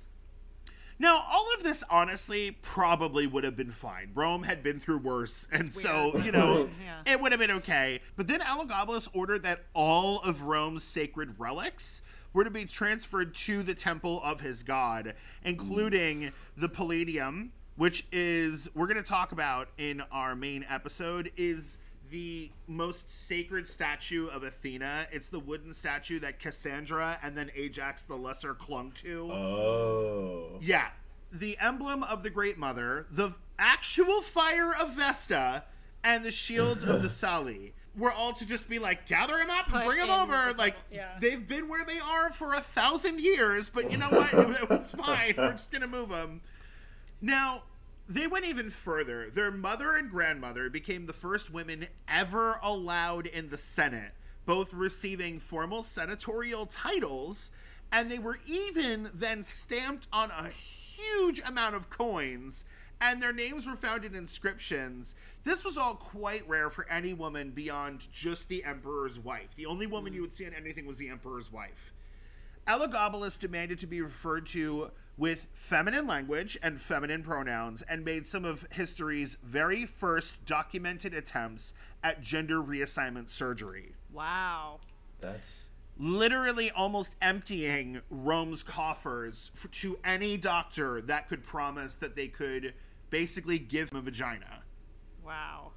Now, 1.02 1.24
all 1.32 1.48
of 1.56 1.64
this 1.64 1.82
honestly 1.90 2.52
probably 2.62 3.26
would 3.26 3.42
have 3.42 3.56
been 3.56 3.72
fine. 3.72 4.12
Rome 4.14 4.44
had 4.44 4.62
been 4.62 4.78
through 4.78 4.98
worse, 4.98 5.48
and 5.50 5.74
so, 5.74 6.12
weird. 6.14 6.26
you 6.26 6.30
know, 6.30 6.70
Yeah. 6.80 7.12
it 7.12 7.20
would 7.20 7.32
have 7.32 7.40
been 7.40 7.50
okay. 7.50 7.98
But 8.14 8.28
then 8.28 8.38
Elagabalus 8.38 9.08
ordered 9.12 9.42
that 9.42 9.64
all 9.74 10.20
of 10.20 10.42
Rome's 10.42 10.84
sacred 10.84 11.40
relics 11.40 12.02
were 12.32 12.44
to 12.44 12.50
be 12.50 12.66
transferred 12.66 13.34
to 13.34 13.64
the 13.64 13.74
temple 13.74 14.20
of 14.22 14.42
his 14.42 14.62
god, 14.62 15.14
including 15.42 16.30
the 16.56 16.68
Palladium, 16.68 17.50
which 17.74 18.06
is 18.12 18.68
we're 18.72 18.86
going 18.86 18.96
to 18.96 19.02
talk 19.02 19.32
about 19.32 19.70
in 19.78 20.02
our 20.12 20.36
main 20.36 20.64
episode 20.70 21.32
is 21.36 21.78
the 22.12 22.50
most 22.68 23.10
sacred 23.26 23.66
statue 23.66 24.26
of 24.28 24.42
Athena. 24.44 25.06
It's 25.10 25.28
the 25.28 25.40
wooden 25.40 25.72
statue 25.72 26.20
that 26.20 26.38
Cassandra 26.38 27.18
and 27.22 27.36
then 27.36 27.50
Ajax 27.56 28.02
the 28.02 28.14
Lesser 28.16 28.52
clung 28.54 28.92
to. 29.02 29.32
Oh. 29.32 30.58
Yeah. 30.60 30.88
The 31.32 31.56
emblem 31.58 32.02
of 32.04 32.22
the 32.22 32.28
Great 32.30 32.58
Mother, 32.58 33.06
the 33.10 33.34
actual 33.58 34.20
fire 34.20 34.74
of 34.76 34.92
Vesta, 34.94 35.64
and 36.04 36.22
the 36.22 36.30
shields 36.30 36.84
of 36.84 37.00
the 37.00 37.08
Salii 37.22 37.72
were 37.96 38.12
all 38.12 38.34
to 38.34 38.46
just 38.46 38.68
be 38.68 38.78
like, 38.78 39.06
gather 39.06 39.38
them 39.38 39.48
up 39.50 39.66
and 39.72 39.76
Put 39.76 39.86
bring 39.86 39.98
them 40.00 40.10
over. 40.10 40.52
the- 40.52 40.58
Like, 40.58 40.76
yeah. 40.92 41.16
they've 41.20 41.46
been 41.48 41.68
where 41.68 41.84
they 41.86 41.98
are 41.98 42.30
for 42.30 42.52
a 42.54 42.60
thousand 42.60 43.20
years, 43.20 43.70
but 43.70 43.90
you 43.90 43.96
know 43.96 44.08
what? 44.10 44.28
it's 44.80 44.90
fine. 44.90 45.34
We're 45.38 45.52
just 45.52 45.70
going 45.70 45.82
to 45.82 45.88
move 45.88 46.10
them. 46.10 46.42
Now, 47.22 47.62
they 48.14 48.26
went 48.26 48.44
even 48.44 48.70
further. 48.70 49.30
Their 49.30 49.50
mother 49.50 49.96
and 49.96 50.10
grandmother 50.10 50.68
became 50.68 51.06
the 51.06 51.12
first 51.12 51.52
women 51.52 51.86
ever 52.08 52.58
allowed 52.62 53.26
in 53.26 53.48
the 53.48 53.58
Senate, 53.58 54.12
both 54.44 54.72
receiving 54.72 55.38
formal 55.38 55.82
senatorial 55.82 56.66
titles, 56.66 57.50
and 57.92 58.10
they 58.10 58.18
were 58.18 58.38
even 58.46 59.10
then 59.14 59.44
stamped 59.44 60.08
on 60.12 60.30
a 60.30 60.48
huge 60.48 61.40
amount 61.44 61.74
of 61.74 61.90
coins, 61.90 62.64
and 63.00 63.22
their 63.22 63.32
names 63.32 63.66
were 63.66 63.76
found 63.76 64.04
in 64.04 64.14
inscriptions. 64.14 65.14
This 65.44 65.64
was 65.64 65.76
all 65.76 65.94
quite 65.94 66.48
rare 66.48 66.70
for 66.70 66.88
any 66.88 67.14
woman 67.14 67.50
beyond 67.50 68.10
just 68.12 68.48
the 68.48 68.64
emperor's 68.64 69.18
wife. 69.18 69.54
The 69.56 69.66
only 69.66 69.86
woman 69.86 70.12
you 70.12 70.22
would 70.22 70.32
see 70.32 70.46
on 70.46 70.54
anything 70.54 70.86
was 70.86 70.98
the 70.98 71.08
emperor's 71.08 71.52
wife. 71.52 71.92
Elagabalus 72.66 73.38
demanded 73.40 73.80
to 73.80 73.86
be 73.86 74.00
referred 74.00 74.46
to 74.46 74.90
with 75.16 75.46
feminine 75.52 76.06
language 76.06 76.58
and 76.62 76.80
feminine 76.80 77.22
pronouns 77.22 77.82
and 77.82 78.04
made 78.04 78.26
some 78.26 78.44
of 78.44 78.66
history's 78.72 79.36
very 79.42 79.84
first 79.86 80.44
documented 80.44 81.14
attempts 81.14 81.72
at 82.02 82.20
gender 82.20 82.56
reassignment 82.62 83.28
surgery, 83.28 83.94
Wow. 84.12 84.80
That's 85.20 85.70
literally 85.96 86.70
almost 86.72 87.16
emptying 87.22 88.00
Rome's 88.10 88.62
coffers 88.62 89.52
f- 89.54 89.70
to 89.70 89.98
any 90.04 90.36
doctor 90.36 91.00
that 91.02 91.28
could 91.28 91.44
promise 91.44 91.94
that 91.96 92.16
they 92.16 92.28
could 92.28 92.74
basically 93.10 93.58
give 93.58 93.90
him 93.90 93.98
a 93.98 94.02
vagina. 94.02 94.62
Wow. 95.24 95.72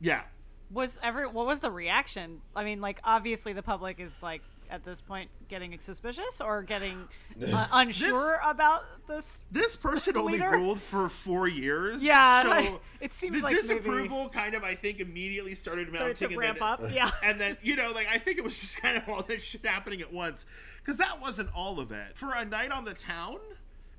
Yeah. 0.00 0.22
Was 0.70 0.98
ever 1.02 1.28
what 1.28 1.46
was 1.46 1.60
the 1.60 1.70
reaction? 1.70 2.40
I 2.54 2.64
mean, 2.64 2.80
like 2.80 3.00
obviously 3.04 3.52
the 3.52 3.62
public 3.62 4.00
is 4.00 4.22
like 4.22 4.42
at 4.70 4.84
this 4.84 5.00
point 5.00 5.30
getting 5.48 5.78
suspicious 5.80 6.40
or 6.40 6.62
getting 6.62 7.08
uh, 7.52 7.66
unsure 7.72 8.40
about 8.44 8.84
this. 9.08 9.44
This 9.50 9.76
person 9.76 10.16
only 10.16 10.40
ruled 10.40 10.80
for 10.80 11.08
four 11.08 11.48
years. 11.48 12.02
Yeah, 12.02 12.42
so 12.42 12.48
like, 12.48 12.80
it 13.00 13.12
seems 13.12 13.36
the 13.36 13.42
like 13.42 13.54
maybe- 13.54 13.62
disapproval 13.68 14.28
kind 14.30 14.54
of, 14.54 14.64
I 14.64 14.74
think, 14.74 15.00
immediately 15.00 15.54
started 15.54 15.92
mounting 15.92 16.16
Started 16.16 16.18
to 16.18 16.26
and 16.26 16.36
ramp 16.36 16.58
then, 16.58 16.68
up, 16.68 16.92
yeah. 16.92 17.10
and 17.24 17.40
then 17.40 17.56
you 17.62 17.76
know, 17.76 17.90
like 17.92 18.08
I 18.10 18.18
think 18.18 18.38
it 18.38 18.44
was 18.44 18.58
just 18.58 18.80
kind 18.80 18.96
of 18.96 19.08
all 19.08 19.22
this 19.22 19.42
shit 19.42 19.64
happening 19.64 20.00
at 20.00 20.12
once, 20.12 20.46
because 20.78 20.98
that 20.98 21.20
wasn't 21.20 21.48
all 21.54 21.80
of 21.80 21.92
it. 21.92 22.16
For 22.16 22.32
a 22.34 22.44
night 22.44 22.70
on 22.70 22.84
the 22.84 22.94
town, 22.94 23.38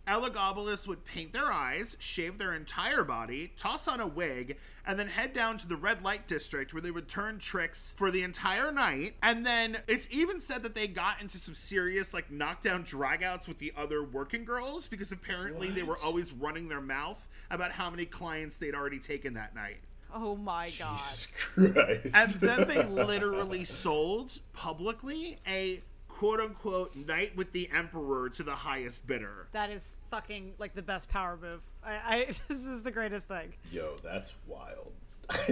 Elagabalus 0.07 0.87
would 0.87 1.03
paint 1.03 1.33
their 1.33 1.51
eyes, 1.51 1.97
shave 1.99 2.37
their 2.37 2.53
entire 2.53 3.03
body, 3.03 3.51
toss 3.57 3.87
on 3.87 3.99
a 3.99 4.07
wig, 4.07 4.57
and 4.85 4.97
then 4.97 5.07
head 5.07 5.33
down 5.33 5.57
to 5.57 5.67
the 5.67 5.75
red 5.75 6.03
light 6.03 6.27
district 6.27 6.73
where 6.73 6.81
they 6.81 6.91
would 6.91 7.09
turn 7.09 7.39
tricks 7.39 7.93
for 7.97 8.09
the 8.09 8.23
entire 8.23 8.71
night. 8.71 9.15
And 9.21 9.45
then 9.45 9.79
it's 9.87 10.07
even 10.09 10.39
said 10.39 10.63
that 10.63 10.75
they 10.75 10.87
got 10.87 11.21
into 11.21 11.37
some 11.37 11.55
serious 11.55 12.13
like 12.13 12.31
knockdown 12.31 12.85
dragouts 12.85 13.47
with 13.47 13.59
the 13.59 13.73
other 13.75 14.03
working 14.03 14.45
girls 14.45 14.87
because 14.87 15.11
apparently 15.11 15.69
they 15.71 15.83
were 15.83 15.97
always 16.03 16.31
running 16.31 16.69
their 16.69 16.81
mouth 16.81 17.27
about 17.51 17.71
how 17.71 17.89
many 17.89 18.05
clients 18.05 18.57
they'd 18.57 18.75
already 18.75 18.99
taken 18.99 19.33
that 19.33 19.53
night. 19.53 19.77
Oh 20.13 20.37
my 20.37 20.71
god. 20.79 20.97
Jesus 20.97 21.27
Christ. 21.33 22.15
And 22.15 22.29
then 22.41 22.67
they 22.67 22.83
literally 23.03 23.65
sold 23.65 24.39
publicly 24.53 25.37
a 25.45 25.81
quote 26.17 26.39
unquote 26.39 26.95
night 26.95 27.36
with 27.38 27.51
the 27.51 27.69
emperor 27.71 28.27
to 28.27 28.41
the 28.41 28.55
highest 28.55 29.05
bidder. 29.05 29.47
That 29.51 29.69
is 29.69 29.95
fucking 30.09 30.53
like 30.57 30.74
the 30.74 30.81
best 30.81 31.09
power 31.09 31.38
move. 31.39 31.62
I, 31.83 31.91
I 31.93 32.25
this 32.47 32.65
is 32.65 32.81
the 32.81 32.91
greatest 32.91 33.27
thing. 33.27 33.53
Yo, 33.71 33.95
that's 34.03 34.33
wild. 34.47 34.91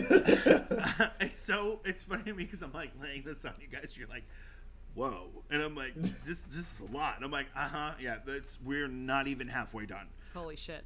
it's 1.19 1.41
so 1.41 1.81
it's 1.85 2.01
funny 2.03 2.23
to 2.23 2.33
me 2.33 2.45
because 2.45 2.63
I'm 2.63 2.73
like 2.73 2.91
laying 3.01 3.23
this 3.23 3.45
on 3.45 3.53
you 3.61 3.67
guys. 3.67 3.89
You're 3.95 4.07
like, 4.07 4.23
whoa, 4.95 5.27
and 5.51 5.61
I'm 5.61 5.75
like, 5.75 5.93
this 6.25 6.41
this 6.49 6.73
is 6.73 6.81
a 6.81 6.95
lot. 6.95 7.17
And 7.17 7.25
I'm 7.25 7.31
like, 7.31 7.47
uh 7.55 7.67
huh, 7.67 7.91
yeah. 8.01 8.17
That's 8.25 8.57
we're 8.65 8.87
not 8.87 9.27
even 9.27 9.47
halfway 9.47 9.85
done. 9.85 10.07
Holy 10.33 10.55
shit. 10.55 10.83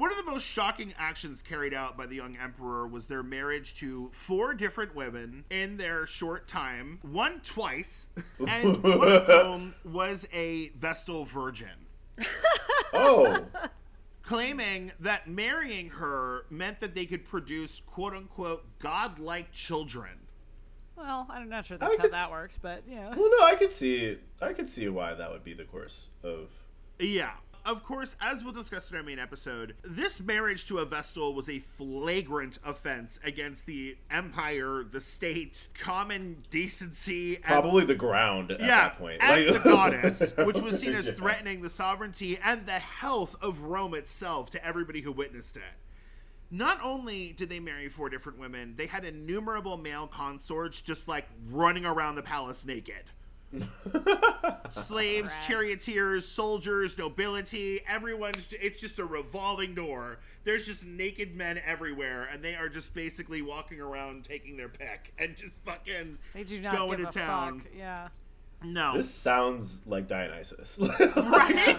One 0.00 0.10
of 0.10 0.16
the 0.16 0.24
most 0.24 0.46
shocking 0.46 0.94
actions 0.98 1.42
carried 1.42 1.74
out 1.74 1.98
by 1.98 2.06
the 2.06 2.14
young 2.14 2.34
emperor 2.34 2.86
was 2.86 3.06
their 3.06 3.22
marriage 3.22 3.74
to 3.80 4.08
four 4.14 4.54
different 4.54 4.94
women 4.96 5.44
in 5.50 5.76
their 5.76 6.06
short 6.06 6.48
time, 6.48 7.00
one 7.02 7.40
twice, 7.40 8.06
and 8.48 8.82
one 8.82 9.12
of 9.12 9.26
whom 9.26 9.74
was 9.84 10.26
a 10.32 10.70
Vestal 10.70 11.26
virgin. 11.26 11.86
Oh, 12.92 13.44
claiming 14.22 14.90
that 14.98 15.28
marrying 15.28 15.90
her 15.90 16.44
meant 16.50 16.80
that 16.80 16.94
they 16.94 17.06
could 17.06 17.24
produce 17.24 17.80
quote 17.86 18.14
unquote 18.14 18.64
godlike 18.80 19.52
children. 19.52 20.18
Well, 20.96 21.26
I'm 21.30 21.48
not 21.48 21.66
sure 21.66 21.76
I 21.76 21.78
that's 21.78 21.96
how 21.96 22.02
could 22.02 22.12
that 22.12 22.24
s- 22.24 22.30
works, 22.30 22.58
but 22.60 22.82
yeah. 22.88 23.14
well, 23.14 23.30
no, 23.38 23.44
I 23.44 23.54
could 23.54 23.70
see, 23.70 24.18
I 24.40 24.54
could 24.54 24.68
see 24.68 24.88
why 24.88 25.14
that 25.14 25.30
would 25.30 25.44
be 25.44 25.54
the 25.54 25.64
course 25.64 26.08
of. 26.24 26.48
Yeah. 26.98 27.34
Of 27.64 27.84
course, 27.84 28.16
as 28.22 28.42
we'll 28.42 28.54
discuss 28.54 28.90
in 28.90 28.96
our 28.96 29.02
main 29.02 29.18
episode, 29.18 29.74
this 29.82 30.20
marriage 30.20 30.66
to 30.68 30.78
a 30.78 30.86
Vestal 30.86 31.34
was 31.34 31.48
a 31.50 31.58
flagrant 31.58 32.58
offense 32.64 33.20
against 33.22 33.66
the 33.66 33.96
empire, 34.10 34.82
the 34.90 35.00
state, 35.00 35.68
common 35.78 36.42
decency, 36.50 37.36
and 37.36 37.44
Probably 37.44 37.84
the 37.84 37.94
ground 37.94 38.50
at 38.50 38.60
yeah, 38.60 38.66
that 38.88 38.98
point. 38.98 39.18
and 39.22 39.44
Like- 39.46 39.62
the 39.62 39.68
goddess, 39.68 40.32
which 40.38 40.60
was 40.62 40.80
seen 40.80 40.94
as 40.94 41.08
Yeah. 41.08 41.12
threatening 41.14 41.60
the 41.60 41.68
sovereignty 41.70 42.38
and 42.42 42.64
the 42.66 42.78
health 42.78 43.36
of 43.42 43.60
Rome 43.62 43.92
itself 43.94 44.50
to 44.50 44.64
everybody 44.64 45.02
who 45.02 45.12
witnessed 45.12 45.56
it. 45.58 45.62
Not 46.50 46.80
only 46.82 47.32
did 47.32 47.48
they 47.50 47.60
marry 47.60 47.88
four 47.88 48.08
different 48.08 48.38
women, 48.38 48.74
they 48.76 48.86
had 48.86 49.04
innumerable 49.04 49.76
male 49.76 50.06
consorts 50.08 50.80
just 50.82 51.06
like 51.06 51.28
running 51.50 51.84
around 51.84 52.14
the 52.16 52.22
palace 52.22 52.64
naked. 52.64 53.04
Slaves, 54.70 55.30
Rad. 55.30 55.42
charioteers, 55.46 56.26
soldiers, 56.26 56.96
nobility, 56.96 57.80
everyone's 57.88 58.54
it's 58.60 58.80
just 58.80 58.98
a 58.98 59.04
revolving 59.04 59.74
door. 59.74 60.18
There's 60.44 60.66
just 60.66 60.86
naked 60.86 61.34
men 61.34 61.60
everywhere 61.64 62.28
and 62.32 62.42
they 62.42 62.54
are 62.54 62.68
just 62.68 62.94
basically 62.94 63.42
walking 63.42 63.80
around 63.80 64.24
taking 64.24 64.56
their 64.56 64.68
pick 64.68 65.12
and 65.18 65.36
just 65.36 65.56
fucking 65.64 66.18
They 66.34 66.44
do 66.44 66.60
not 66.60 66.76
going 66.76 66.98
give 67.00 67.10
to 67.10 67.18
a 67.18 67.22
town. 67.26 67.60
fuck. 67.60 67.68
Yeah. 67.76 68.08
No. 68.62 68.94
This 68.96 69.10
sounds 69.12 69.80
like 69.86 70.06
Dionysus. 70.06 70.78
Right? 71.16 71.78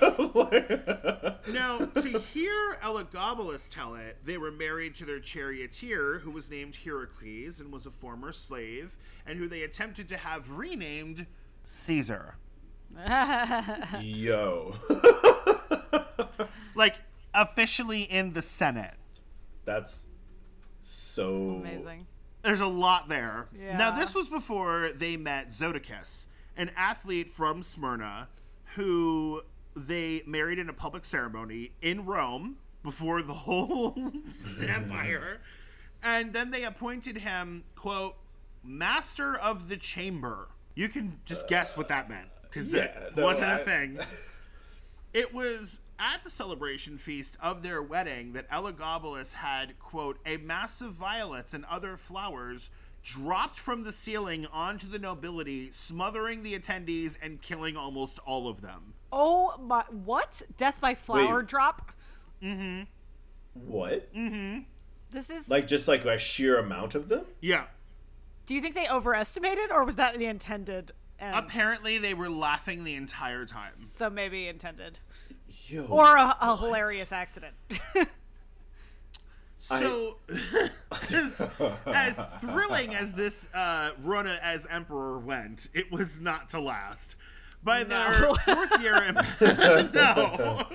Now, 1.48 1.78
to 1.80 2.20
hear 2.34 2.78
Elagabalus 2.84 3.72
tell 3.72 3.96
it, 3.96 4.18
they 4.26 4.38
were 4.40 4.52
married 4.52 4.96
to 4.96 5.06
their 5.06 5.20
charioteer, 5.20 6.20
who 6.20 6.32
was 6.32 6.50
named 6.50 6.76
Heracles 6.76 7.60
and 7.60 7.72
was 7.72 7.86
a 7.86 7.92
former 7.92 8.32
slave, 8.32 8.96
and 9.28 9.38
who 9.38 9.48
they 9.48 9.62
attempted 9.62 10.08
to 10.10 10.18
have 10.18 10.50
renamed 10.50 11.28
Caesar. 11.72 12.36
Yo. 14.02 14.76
Like, 16.74 16.96
officially 17.34 18.04
in 18.04 18.32
the 18.32 18.42
Senate. 18.42 18.96
That's 19.66 20.06
so 20.82 21.62
Amazing. 21.62 22.08
There's 22.44 22.62
a 22.62 22.66
lot 22.66 23.10
there. 23.10 23.50
Yeah. 23.54 23.78
Now, 23.78 23.92
this 23.92 24.16
was 24.16 24.30
before 24.30 24.92
they 24.96 25.18
met 25.18 25.50
Zoticus, 25.50 26.28
an 26.56 26.72
athlete 26.78 27.30
from 27.30 27.62
Smyrna 27.62 28.30
who 28.76 29.42
they 29.76 30.24
married 30.26 30.60
in 30.60 30.70
a 30.70 30.74
public 30.74 31.04
ceremony 31.04 31.74
in 31.82 32.06
Rome 32.06 32.56
before 32.84 33.22
the 33.22 33.34
whole 33.46 33.96
empire. 34.66 35.42
And 36.02 36.32
then 36.34 36.52
they 36.52 36.64
appointed 36.64 37.18
him, 37.18 37.66
quote, 37.76 38.16
master 38.64 39.36
of 39.36 39.68
the 39.68 39.78
chamber. 39.78 40.48
You 40.76 40.90
can 40.90 41.20
just 41.26 41.48
guess 41.48 41.76
what 41.76 41.88
that 41.90 42.10
meant 42.10 42.30
because 42.44 42.70
yeah, 42.72 42.88
that 43.00 43.18
no, 43.18 43.24
wasn't 43.24 43.50
I- 43.50 43.60
a 43.60 43.66
thing. 43.66 44.00
It 45.14 45.34
was 45.34 45.80
at 46.00 46.24
the 46.24 46.30
celebration 46.30 46.98
feast 46.98 47.36
of 47.42 47.64
their 47.64 47.82
wedding 47.84 48.32
that 48.32 48.50
Elagabalus 48.50 49.34
had, 49.34 49.78
quote, 49.78 50.20
a 50.26 50.38
mass 50.38 50.80
of 50.80 50.94
violets 50.94 51.54
and 51.54 51.66
other 51.66 51.98
flowers 51.98 52.70
dropped 53.04 53.60
from 53.60 53.84
the 53.84 53.92
ceiling 53.92 54.46
onto 54.54 54.88
the 54.88 55.00
nobility, 55.00 55.70
smothering 55.72 56.44
the 56.44 56.58
attendees 56.58 57.18
and 57.22 57.42
killing 57.42 57.76
almost 57.76 58.20
all 58.20 58.48
of 58.48 58.62
them. 58.62 58.94
Oh 59.12 59.56
my! 59.60 59.84
What? 59.90 60.42
Death 60.56 60.80
by 60.80 60.96
flower 60.96 61.40
Wait. 61.40 61.48
drop? 61.48 61.92
Mm-hmm. 62.42 62.84
What? 63.70 64.16
Mm-hmm. 64.16 64.60
This 65.12 65.30
is. 65.30 65.50
Like 65.50 65.68
just 65.68 65.90
like 65.90 66.06
a 66.06 66.18
sheer 66.18 66.58
amount 66.58 66.96
of 66.96 67.10
them? 67.10 67.26
Yeah. 67.42 67.66
Do 68.52 68.56
you 68.56 68.62
think 68.62 68.76
they 68.76 68.90
overestimated, 68.90 69.72
or 69.72 69.86
was 69.86 69.96
that 69.96 70.20
the 70.20 70.26
intended? 70.26 70.92
End? 71.22 71.34
Apparently, 71.34 72.00
they 72.00 72.14
were 72.14 72.30
laughing 72.30 72.84
the 72.84 72.96
entire 72.96 73.46
time. 73.46 73.72
so 73.72 74.10
maybe 74.10 74.50
intended, 74.50 75.00
Yo. 75.68 75.86
or 75.86 76.18
a, 76.18 76.36
a 76.42 76.58
hilarious 76.58 77.14
accident. 77.14 77.54
So, 79.58 80.18
as, 80.92 81.48
as 81.86 82.20
thrilling 82.42 82.94
as 82.94 83.14
this 83.14 83.48
uh, 83.54 83.92
run 84.04 84.28
as 84.28 84.66
emperor 84.66 85.20
went, 85.20 85.70
it 85.74 85.90
was 85.90 86.20
not 86.20 86.50
to 86.50 86.60
last. 86.60 87.16
By 87.64 87.84
their 87.84 88.34
fourth 88.36 88.82
year, 88.82 89.04
in, 89.04 89.16
no, 89.94 90.66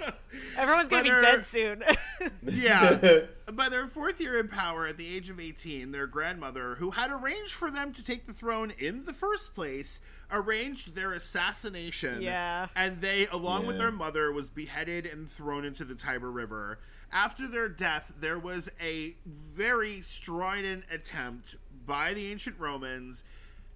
Everyone's 0.56 0.88
gonna 0.88 1.02
be 1.02 1.10
Whether- 1.10 1.20
dead 1.22 1.44
soon. 1.44 1.82
yeah, 2.42 3.20
by 3.52 3.68
their 3.68 3.86
fourth 3.88 4.20
year 4.20 4.38
in 4.38 4.48
power, 4.48 4.86
at 4.86 4.96
the 4.96 5.06
age 5.06 5.28
of 5.28 5.40
eighteen, 5.40 5.90
their 5.92 6.06
grandmother, 6.06 6.76
who 6.76 6.92
had 6.92 7.10
arranged 7.10 7.52
for 7.52 7.70
them 7.70 7.92
to 7.92 8.04
take 8.04 8.24
the 8.26 8.32
throne 8.32 8.72
in 8.78 9.04
the 9.04 9.12
first 9.12 9.52
place, 9.54 9.98
arranged 10.30 10.94
their 10.94 11.12
assassination. 11.12 12.22
Yeah. 12.22 12.68
and 12.76 13.00
they, 13.00 13.26
along 13.28 13.66
with 13.66 13.78
their 13.78 13.90
mother, 13.92 14.30
was 14.32 14.48
beheaded 14.50 15.06
and 15.06 15.28
thrown 15.30 15.64
into 15.64 15.84
the 15.84 15.94
Tiber 15.94 16.30
River. 16.30 16.78
After 17.12 17.48
their 17.48 17.68
death, 17.68 18.12
there 18.20 18.38
was 18.38 18.68
a 18.80 19.14
very 19.26 20.00
strident 20.02 20.84
attempt 20.90 21.56
by 21.86 22.14
the 22.14 22.30
ancient 22.30 22.58
Romans 22.58 23.24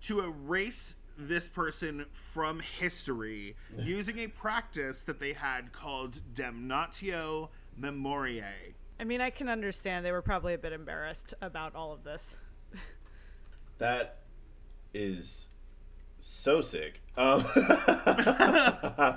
to 0.02 0.20
erase 0.20 0.96
this 1.28 1.48
person 1.48 2.06
from 2.12 2.60
history 2.60 3.56
using 3.78 4.18
a 4.18 4.26
practice 4.26 5.02
that 5.02 5.20
they 5.20 5.32
had 5.32 5.72
called 5.72 6.20
damnatio 6.34 7.48
memoriae. 7.76 8.74
I 8.98 9.04
mean, 9.04 9.20
I 9.20 9.30
can 9.30 9.48
understand 9.48 10.04
they 10.04 10.12
were 10.12 10.22
probably 10.22 10.54
a 10.54 10.58
bit 10.58 10.72
embarrassed 10.72 11.34
about 11.40 11.74
all 11.74 11.92
of 11.92 12.04
this. 12.04 12.36
That 13.78 14.18
is 14.92 15.48
so 16.20 16.60
sick. 16.60 17.00
Um, 17.16 17.44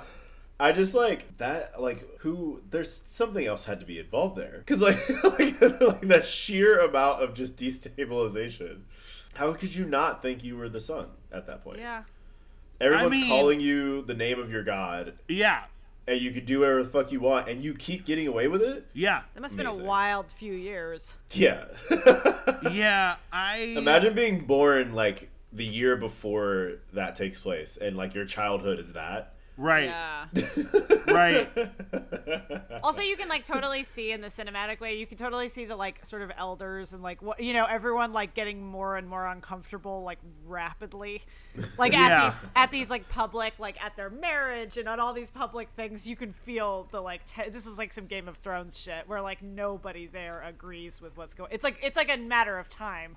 I 0.60 0.72
just 0.72 0.94
like 0.94 1.36
that. 1.38 1.80
Like, 1.80 2.06
who? 2.20 2.60
There's 2.70 3.02
something 3.08 3.44
else 3.46 3.64
had 3.64 3.80
to 3.80 3.86
be 3.86 3.98
involved 3.98 4.36
there, 4.36 4.58
because 4.58 4.80
like, 4.80 4.96
like, 5.24 5.60
like 5.80 6.00
that 6.08 6.26
sheer 6.26 6.78
amount 6.80 7.22
of 7.22 7.34
just 7.34 7.56
destabilization. 7.56 8.80
How 9.34 9.52
could 9.52 9.74
you 9.74 9.84
not 9.84 10.22
think 10.22 10.44
you 10.44 10.56
were 10.56 10.68
the 10.68 10.80
son 10.80 11.06
at 11.32 11.46
that 11.48 11.64
point? 11.64 11.80
Yeah. 11.80 12.04
Everyone's 12.80 13.06
I 13.06 13.18
mean- 13.20 13.28
calling 13.28 13.60
you 13.60 14.02
the 14.02 14.14
name 14.14 14.38
of 14.38 14.50
your 14.50 14.62
god, 14.62 15.14
Yeah, 15.28 15.64
and 16.06 16.20
you 16.20 16.30
could 16.32 16.44
do 16.46 16.60
whatever 16.60 16.82
the 16.82 16.88
fuck 16.90 17.10
you 17.12 17.20
want, 17.20 17.48
and 17.48 17.62
you 17.62 17.74
keep 17.74 18.04
getting 18.04 18.26
away 18.28 18.46
with 18.48 18.62
it. 18.62 18.86
yeah, 18.94 19.22
That 19.34 19.40
must 19.40 19.56
have 19.56 19.58
been 19.58 19.80
a 19.80 19.84
wild 19.84 20.30
few 20.30 20.52
years. 20.52 21.16
Yeah. 21.32 21.64
yeah. 22.70 23.16
I 23.32 23.74
Imagine 23.76 24.14
being 24.14 24.44
born 24.44 24.92
like 24.94 25.30
the 25.52 25.64
year 25.64 25.96
before 25.96 26.72
that 26.92 27.14
takes 27.16 27.38
place, 27.38 27.76
and 27.76 27.96
like 27.96 28.14
your 28.14 28.24
childhood 28.26 28.78
is 28.78 28.92
that. 28.94 29.33
Right, 29.56 29.84
Yeah. 29.84 30.26
right. 31.08 31.48
also, 32.82 33.00
you 33.02 33.16
can 33.16 33.28
like 33.28 33.44
totally 33.44 33.82
see 33.84 34.12
in 34.12 34.20
the 34.20 34.28
cinematic 34.28 34.80
way. 34.80 34.96
You 34.98 35.06
can 35.06 35.16
totally 35.18 35.48
see 35.48 35.64
the 35.64 35.76
like 35.76 36.04
sort 36.04 36.22
of 36.22 36.30
elders 36.36 36.92
and 36.92 37.02
like 37.02 37.22
what 37.22 37.40
you 37.40 37.52
know 37.52 37.64
everyone 37.64 38.12
like 38.12 38.34
getting 38.34 38.64
more 38.66 38.96
and 38.96 39.08
more 39.08 39.26
uncomfortable 39.26 40.02
like 40.02 40.18
rapidly, 40.46 41.22
like 41.78 41.94
at 41.94 42.08
Yeah. 42.08 42.28
these 42.30 42.38
at 42.56 42.70
these 42.70 42.90
like 42.90 43.08
public 43.08 43.54
like 43.58 43.82
at 43.82 43.96
their 43.96 44.10
marriage 44.10 44.76
and 44.78 44.88
on 44.88 45.00
all 45.00 45.12
these 45.12 45.30
public 45.30 45.68
things. 45.76 46.06
You 46.06 46.16
can 46.16 46.32
feel 46.32 46.88
the 46.90 47.00
like 47.00 47.24
te- 47.26 47.50
this 47.50 47.66
is 47.66 47.78
like 47.78 47.92
some 47.92 48.06
Game 48.06 48.28
of 48.28 48.36
Thrones 48.38 48.76
shit 48.76 49.08
where 49.08 49.20
like 49.22 49.42
nobody 49.42 50.06
there 50.06 50.42
agrees 50.46 51.00
with 51.00 51.16
what's 51.16 51.34
going. 51.34 51.50
It's 51.52 51.64
like 51.64 51.78
it's 51.82 51.96
like 51.96 52.10
a 52.12 52.16
matter 52.18 52.58
of 52.58 52.68
time 52.68 53.16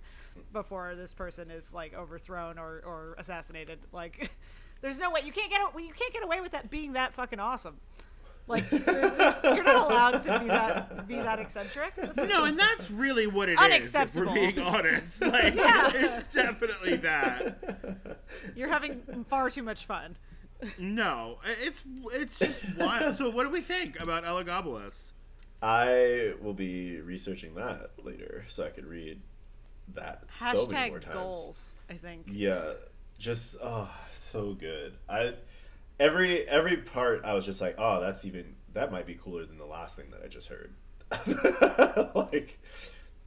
before 0.53 0.93
this 0.95 1.13
person 1.13 1.49
is 1.49 1.73
like 1.73 1.93
overthrown 1.95 2.57
or 2.59 2.81
or 2.85 3.15
assassinated. 3.17 3.79
Like. 3.91 4.31
There's 4.81 4.99
no 4.99 5.11
way 5.11 5.21
you 5.25 5.31
can't 5.31 5.49
get 5.49 5.61
you 5.79 5.93
can't 5.93 6.13
get 6.13 6.23
away 6.23 6.41
with 6.41 6.51
that 6.51 6.69
being 6.69 6.93
that 6.93 7.13
fucking 7.13 7.39
awesome. 7.39 7.77
Like 8.47 8.69
just, 8.69 9.43
you're 9.43 9.63
not 9.63 9.91
allowed 9.91 10.19
to 10.21 10.39
be 10.39 10.47
that 10.47 11.07
be 11.07 11.15
that 11.15 11.39
eccentric. 11.39 11.95
This 11.95 12.17
is- 12.17 12.29
No, 12.29 12.45
and 12.45 12.57
that's 12.57 12.89
really 12.89 13.27
what 13.27 13.49
it 13.49 13.53
is. 13.53 13.57
If 13.59 13.65
Unacceptable. 13.65 14.27
we're 14.33 14.33
being 14.53 14.59
honest, 14.59 15.21
like 15.25 15.53
Yeah. 15.55 15.91
it's 15.93 16.29
definitely 16.29 16.95
that. 16.97 18.19
You're 18.55 18.69
having 18.69 19.25
far 19.27 19.49
too 19.49 19.63
much 19.63 19.85
fun. 19.85 20.15
No, 20.79 21.39
it's 21.61 21.83
it's 22.13 22.39
just 22.39 22.63
wild. 22.77 23.17
So, 23.17 23.29
what 23.29 23.43
do 23.43 23.49
we 23.49 23.61
think 23.61 23.99
about 23.99 24.23
Elagabalus? 24.23 25.11
I 25.61 26.33
will 26.41 26.53
be 26.53 27.01
researching 27.01 27.55
that 27.55 27.91
later, 28.03 28.45
so 28.47 28.63
I 28.65 28.69
could 28.69 28.85
read 28.85 29.21
that 29.93 30.23
so 30.29 30.67
many 30.67 30.89
more 30.91 30.99
Hashtag 30.99 31.01
times. 31.01 31.13
goals. 31.15 31.73
I 31.89 31.93
think. 31.95 32.27
Yeah, 32.31 32.71
just 33.17 33.57
oh, 33.61 33.89
so 34.11 34.53
good. 34.53 34.93
I 35.09 35.33
every 35.99 36.47
every 36.47 36.77
part 36.77 37.23
I 37.23 37.33
was 37.33 37.45
just 37.45 37.61
like, 37.61 37.75
oh, 37.77 37.99
that's 38.01 38.25
even 38.25 38.55
that 38.73 38.91
might 38.91 39.05
be 39.05 39.15
cooler 39.15 39.45
than 39.45 39.57
the 39.57 39.65
last 39.65 39.95
thing 39.95 40.11
that 40.11 40.21
I 40.23 40.27
just 40.27 40.49
heard. 40.49 40.73
like, 42.15 42.59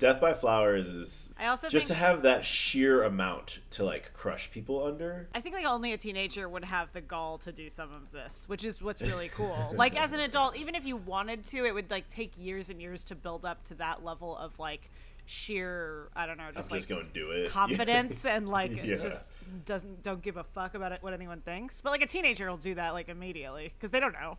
Death 0.01 0.21
by 0.21 0.33
Flowers 0.33 0.89
is 0.89 1.33
I 1.39 1.47
also 1.47 1.69
just 1.69 1.89
think 1.89 1.99
to 1.99 2.05
have 2.05 2.23
that 2.23 2.45
sheer 2.45 3.03
amount 3.03 3.61
to 3.73 3.85
like 3.85 4.13
crush 4.15 4.51
people 4.51 4.83
under. 4.85 5.29
I 5.35 5.43
think 5.43 5.55
like 5.55 5.67
only 5.67 5.93
a 5.93 5.99
teenager 5.99 6.49
would 6.49 6.65
have 6.65 6.91
the 6.93 7.03
gall 7.03 7.37
to 7.39 7.53
do 7.53 7.69
some 7.69 7.93
of 7.93 8.11
this, 8.11 8.45
which 8.47 8.65
is 8.65 8.83
what's 8.83 9.03
really 9.03 9.29
cool. 9.29 9.75
like 9.77 9.95
as 9.97 10.13
an 10.13 10.21
adult, 10.21 10.57
even 10.57 10.75
if 10.75 10.87
you 10.87 10.97
wanted 10.97 11.45
to, 11.47 11.67
it 11.67 11.75
would 11.75 11.91
like 11.91 12.09
take 12.09 12.33
years 12.39 12.71
and 12.71 12.81
years 12.81 13.05
to 13.05 13.15
build 13.15 13.45
up 13.45 13.63
to 13.65 13.75
that 13.75 14.03
level 14.03 14.37
of 14.39 14.59
like 14.59 14.91
sheer 15.27 16.09
I 16.17 16.27
don't 16.27 16.37
know, 16.39 16.45
I'm 16.45 16.55
just 16.55 16.71
just 16.71 16.91
like 16.91 16.99
gonna 16.99 17.09
do 17.13 17.31
it. 17.31 17.51
confidence 17.53 18.25
and 18.25 18.49
like 18.49 18.73
Yeah. 18.77 18.97
just 18.97 19.33
doesn't 19.67 20.03
don't 20.03 20.23
give 20.23 20.37
a 20.37 20.45
fuck 20.45 20.75
about 20.75 20.93
it 20.93 21.03
what 21.03 21.13
anyone 21.13 21.41
thinks. 21.41 21.81
But 21.81 21.91
like 21.91 22.03
a 22.03 22.07
teenager 22.07 22.49
will 22.49 22.57
do 22.57 22.75
that 22.77 22.93
like 22.93 23.09
immediately 23.09 23.73
because 23.77 23.91
they 23.91 24.01
don't 24.01 24.13
know. 24.13 24.39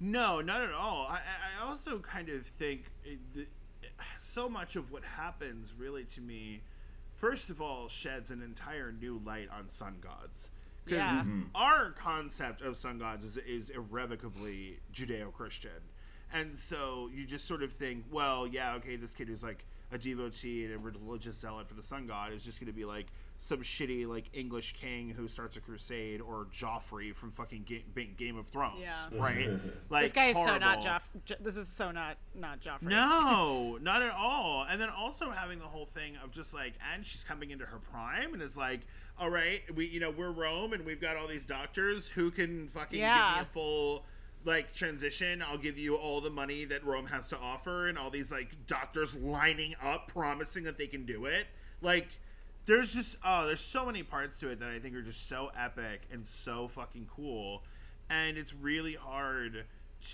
No, 0.00 0.40
not 0.40 0.62
at 0.62 0.72
all. 0.72 1.06
I, 1.08 1.16
I 1.16 1.64
I 1.64 1.68
also 1.68 1.98
kind 1.98 2.28
of 2.28 2.46
think 2.46 2.84
it, 3.04 3.18
the, 3.34 3.46
so 4.20 4.48
much 4.48 4.74
of 4.76 4.90
what 4.90 5.04
happens, 5.04 5.72
really, 5.78 6.04
to 6.06 6.20
me, 6.20 6.60
first 7.16 7.50
of 7.50 7.60
all, 7.62 7.88
sheds 7.88 8.30
an 8.32 8.42
entire 8.42 8.90
new 8.90 9.20
light 9.24 9.48
on 9.56 9.68
sun 9.70 9.96
gods. 10.00 10.50
Because 10.84 10.98
Yeah. 10.98 11.20
Mm-hmm. 11.20 11.42
our 11.54 11.92
concept 11.92 12.62
of 12.62 12.76
sun 12.76 12.98
gods 12.98 13.24
is, 13.24 13.36
is 13.36 13.70
irrevocably 13.70 14.80
Judeo 14.92 15.32
Christian. 15.32 15.70
And 16.32 16.56
so 16.56 17.10
you 17.14 17.26
just 17.26 17.46
sort 17.46 17.62
of 17.62 17.72
think, 17.72 18.04
well, 18.10 18.46
yeah, 18.46 18.74
okay, 18.76 18.96
this 18.96 19.14
kid 19.14 19.28
who's 19.28 19.42
like 19.42 19.64
a 19.90 19.98
devotee 19.98 20.64
and 20.64 20.74
a 20.74 20.78
religious 20.78 21.36
zealot 21.38 21.68
for 21.68 21.74
the 21.74 21.82
sun 21.82 22.06
god 22.06 22.32
is 22.32 22.42
just 22.42 22.58
going 22.58 22.66
to 22.66 22.72
be 22.72 22.86
like 22.86 23.08
some 23.38 23.58
shitty 23.58 24.06
like 24.08 24.24
English 24.32 24.72
king 24.72 25.10
who 25.10 25.28
starts 25.28 25.56
a 25.58 25.60
crusade 25.60 26.20
or 26.22 26.46
Joffrey 26.50 27.14
from 27.14 27.30
fucking 27.30 27.64
Game, 27.64 28.14
Game 28.16 28.38
of 28.38 28.46
Thrones, 28.46 28.80
Yeah. 28.80 28.94
right? 29.20 29.50
Like 29.90 30.04
This 30.04 30.12
guy 30.14 30.28
is 30.28 30.36
so 30.36 30.56
not 30.56 30.62
horrible. 30.78 30.82
Joff. 30.84 31.02
Jo- 31.26 31.34
This 31.40 31.56
is 31.56 31.68
so 31.68 31.90
not 31.90 32.16
not 32.34 32.60
Joffrey. 32.62 32.84
No, 32.88 33.78
not 33.82 34.00
at 34.00 34.12
all. 34.12 34.64
And 34.70 34.80
then 34.80 34.88
also 34.88 35.30
having 35.30 35.58
the 35.58 35.66
whole 35.66 35.86
thing 35.92 36.14
of 36.24 36.30
just 36.30 36.54
like, 36.54 36.72
and 36.94 37.04
she's 37.04 37.24
coming 37.24 37.50
into 37.50 37.66
her 37.66 37.78
prime 37.78 38.32
and 38.32 38.42
is 38.42 38.56
like, 38.56 38.80
all 39.18 39.28
right, 39.28 39.60
we, 39.74 39.86
you 39.88 40.00
know, 40.00 40.10
we're 40.10 40.30
Rome 40.30 40.72
and 40.72 40.86
we've 40.86 41.00
got 41.02 41.16
all 41.18 41.26
these 41.28 41.44
doctors 41.44 42.08
who 42.08 42.30
can 42.30 42.68
fucking 42.68 42.98
Yeah. 42.98 43.34
give 43.34 43.36
me 43.38 43.42
a 43.50 43.52
full 43.52 44.04
like 44.44 44.72
transition. 44.72 45.42
I'll 45.42 45.58
give 45.58 45.78
you 45.78 45.96
all 45.96 46.20
the 46.20 46.30
money 46.30 46.64
that 46.66 46.84
Rome 46.84 47.06
has 47.06 47.28
to 47.30 47.38
offer, 47.38 47.88
and 47.88 47.98
all 47.98 48.10
these 48.10 48.32
like 48.32 48.66
doctors 48.66 49.14
lining 49.14 49.74
up, 49.82 50.08
promising 50.08 50.64
that 50.64 50.78
they 50.78 50.86
can 50.86 51.04
do 51.06 51.26
it. 51.26 51.46
Like, 51.80 52.08
there's 52.66 52.94
just 52.94 53.16
oh, 53.24 53.46
there's 53.46 53.60
so 53.60 53.86
many 53.86 54.02
parts 54.02 54.40
to 54.40 54.50
it 54.50 54.60
that 54.60 54.70
I 54.70 54.78
think 54.78 54.94
are 54.94 55.02
just 55.02 55.28
so 55.28 55.50
epic 55.58 56.02
and 56.12 56.26
so 56.26 56.68
fucking 56.68 57.08
cool, 57.14 57.62
and 58.10 58.36
it's 58.36 58.54
really 58.54 58.94
hard 58.94 59.64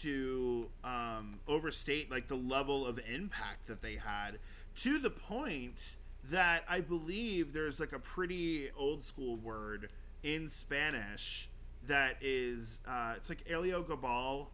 to 0.03 0.69
um, 0.85 1.41
overstate 1.47 2.11
like 2.11 2.29
the 2.29 2.37
level 2.37 2.87
of 2.87 3.01
impact 3.11 3.67
that 3.69 3.81
they 3.81 3.97
had 3.97 4.39
to 4.77 4.99
the 4.99 5.11
point 5.11 5.97
that 6.31 6.63
I 6.69 6.81
believe 6.81 7.53
there's 7.53 7.81
like 7.81 7.93
a 7.93 7.99
pretty 7.99 8.71
old 8.77 9.03
school 9.03 9.37
word 9.37 9.89
in 10.23 10.49
Spanish 10.49 11.49
that 11.87 12.17
is 12.21 12.81
uh, 12.87 13.15
it's 13.17 13.29
like 13.29 13.45
Elio 13.51 13.83
Gabal 13.83 14.47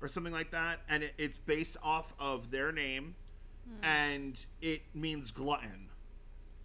or 0.00 0.08
something 0.08 0.32
like 0.32 0.50
that, 0.50 0.80
and 0.88 1.02
it, 1.04 1.14
it's 1.18 1.38
based 1.38 1.76
off 1.82 2.12
of 2.18 2.50
their 2.50 2.72
name, 2.72 3.14
and 3.82 4.44
it 4.60 4.82
means 4.94 5.30
glutton 5.30 5.88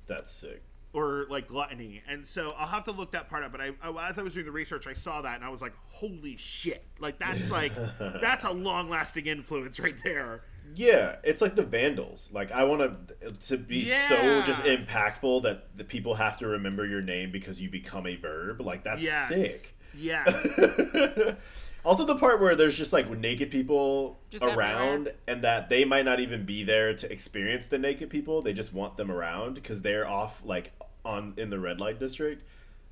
That's 0.08 0.32
sick. 0.32 0.64
or 0.94 1.28
like 1.30 1.48
gluttony. 1.48 2.02
And 2.08 2.26
so 2.26 2.54
I'll 2.58 2.68
have 2.68 2.86
to 2.86 2.92
look 2.92 3.12
that 3.12 3.30
part 3.30 3.44
up. 3.44 3.52
But 3.52 3.62
I, 3.62 3.72
I- 3.84 4.10
as 4.10 4.18
I 4.18 4.24
was 4.24 4.34
doing 4.34 4.46
the 4.46 4.52
research, 4.52 4.88
I 4.88 4.94
saw 4.94 5.22
that 5.22 5.36
and 5.36 5.44
I 5.46 5.50
was 5.50 5.62
like, 5.62 5.74
holy 5.90 6.38
shit! 6.38 6.84
Like 7.00 7.20
that's 7.20 7.52
like 7.52 7.74
that's 8.22 8.44
a 8.44 8.52
long 8.52 8.90
lasting 8.90 9.28
influence 9.28 9.80
right 9.80 10.02
there. 10.04 10.42
Yeah, 10.76 11.16
it's 11.24 11.42
like 11.42 11.56
the 11.56 11.64
Vandals. 11.64 12.30
Like 12.34 12.52
I 12.52 12.64
want 12.66 12.82
to 13.22 13.32
to 13.32 13.58
be 13.58 13.86
so 13.86 14.42
just 14.46 14.64
impactful 14.64 15.44
that 15.44 15.78
the 15.78 15.84
people 15.86 16.16
have 16.16 16.38
to 16.38 16.48
remember 16.48 16.86
your 16.86 17.02
name 17.02 17.32
because 17.32 17.62
you 17.62 17.70
become 17.70 18.06
a 18.08 18.16
verb. 18.16 18.60
Like 18.62 18.84
that's 18.84 19.04
Yes. 19.04 19.30
sick. 19.30 19.77
Yes. 19.98 20.60
also, 21.86 22.06
the 22.06 22.16
part 22.16 22.40
where 22.40 22.56
there's 22.56 22.78
just 22.78 22.94
like 22.94 23.10
naked 23.10 23.52
people 23.52 24.20
Just 24.30 24.44
around, 24.46 25.08
everywhere. 25.08 25.14
and 25.28 25.44
that 25.44 25.70
they 25.70 25.86
might 25.86 26.06
not 26.06 26.20
even 26.20 26.46
be 26.46 26.64
there 26.64 26.94
to 26.94 27.12
experience 27.12 27.68
the 27.68 27.78
naked 27.78 28.10
people. 28.10 28.42
They 28.42 28.54
just 28.54 28.74
want 28.74 28.98
them 28.98 29.12
around 29.12 29.56
because 29.56 29.82
they're 29.82 30.08
off 30.08 30.42
like 30.46 30.74
on 31.04 31.34
in 31.38 31.50
the 31.50 31.60
red 31.60 31.80
light 31.80 32.00
district. 32.00 32.44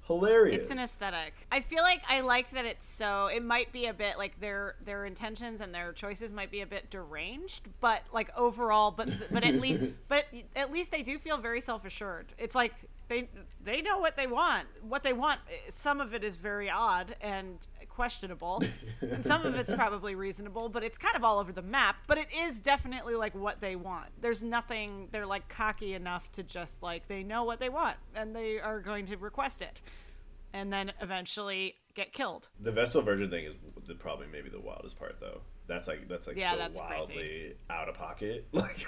Hilarious. 0.07 0.61
It's 0.61 0.71
an 0.71 0.79
aesthetic. 0.79 1.33
I 1.51 1.61
feel 1.61 1.81
like 1.81 2.03
I 2.07 2.21
like 2.21 2.51
that 2.51 2.65
it's 2.65 2.85
so. 2.85 3.25
It 3.25 3.43
might 3.43 3.71
be 3.71 3.87
a 3.87 3.93
bit 3.93 4.19
like 4.19 4.39
their 4.39 4.75
their 4.85 5.05
intentions 5.05 5.61
and 5.61 5.73
their 5.73 5.93
choices 5.93 6.31
might 6.31 6.51
be 6.51 6.61
a 6.61 6.65
bit 6.67 6.91
deranged, 6.91 7.67
but 7.81 8.03
like 8.13 8.29
overall, 8.37 8.91
but 8.91 9.09
but 9.31 9.43
at 9.43 9.55
least 9.55 9.81
but 10.07 10.25
at 10.55 10.71
least 10.71 10.91
they 10.91 11.01
do 11.01 11.17
feel 11.17 11.37
very 11.37 11.59
self 11.59 11.85
assured. 11.85 12.27
It's 12.37 12.53
like 12.53 12.73
they 13.07 13.29
they 13.63 13.81
know 13.81 13.97
what 13.97 14.15
they 14.15 14.27
want. 14.27 14.67
What 14.87 15.01
they 15.01 15.13
want. 15.13 15.39
Some 15.69 15.99
of 15.99 16.13
it 16.13 16.23
is 16.23 16.35
very 16.35 16.69
odd 16.69 17.15
and 17.19 17.57
questionable, 17.95 18.61
and 19.01 19.25
some 19.25 19.45
of 19.45 19.55
it's 19.55 19.73
probably 19.81 20.15
reasonable, 20.15 20.69
but 20.69 20.83
it's 20.83 20.97
kind 20.97 21.15
of 21.15 21.23
all 21.23 21.39
over 21.39 21.51
the 21.51 21.61
map. 21.61 21.95
But 22.07 22.17
it 22.17 22.27
is 22.35 22.59
definitely 22.59 23.15
like 23.15 23.33
what 23.33 23.61
they 23.61 23.75
want. 23.75 24.09
There's 24.21 24.43
nothing. 24.43 25.07
They're 25.11 25.25
like 25.25 25.47
cocky 25.49 25.93
enough 25.93 26.31
to 26.33 26.43
just 26.43 26.83
like 26.83 27.07
they 27.07 27.23
know 27.23 27.43
what 27.43 27.59
they 27.59 27.69
want 27.69 27.97
and 28.15 28.35
they 28.35 28.59
are 28.59 28.79
going 28.79 29.05
to 29.07 29.17
request 29.17 29.61
it 29.61 29.81
and 30.55 30.71
then 30.71 30.91
eventually 31.01 31.75
get 31.95 32.13
killed. 32.13 32.47
The 32.61 32.71
Vestal 32.71 33.01
Virgin 33.01 33.29
thing 33.29 33.45
is 33.45 33.53
the, 33.87 33.93
probably 33.93 34.27
maybe 34.31 34.49
the 34.49 34.59
wildest 34.59 34.97
part 34.97 35.17
though. 35.19 35.41
That's 35.67 35.87
like 35.87 36.07
that's 36.07 36.27
like 36.27 36.37
Yeah, 36.37 36.51
so 36.51 36.57
that's 36.57 36.79
crazy. 36.79 37.13
wildly 37.13 37.53
out 37.69 37.89
of 37.89 37.95
pocket. 37.95 38.47
Like 38.53 38.85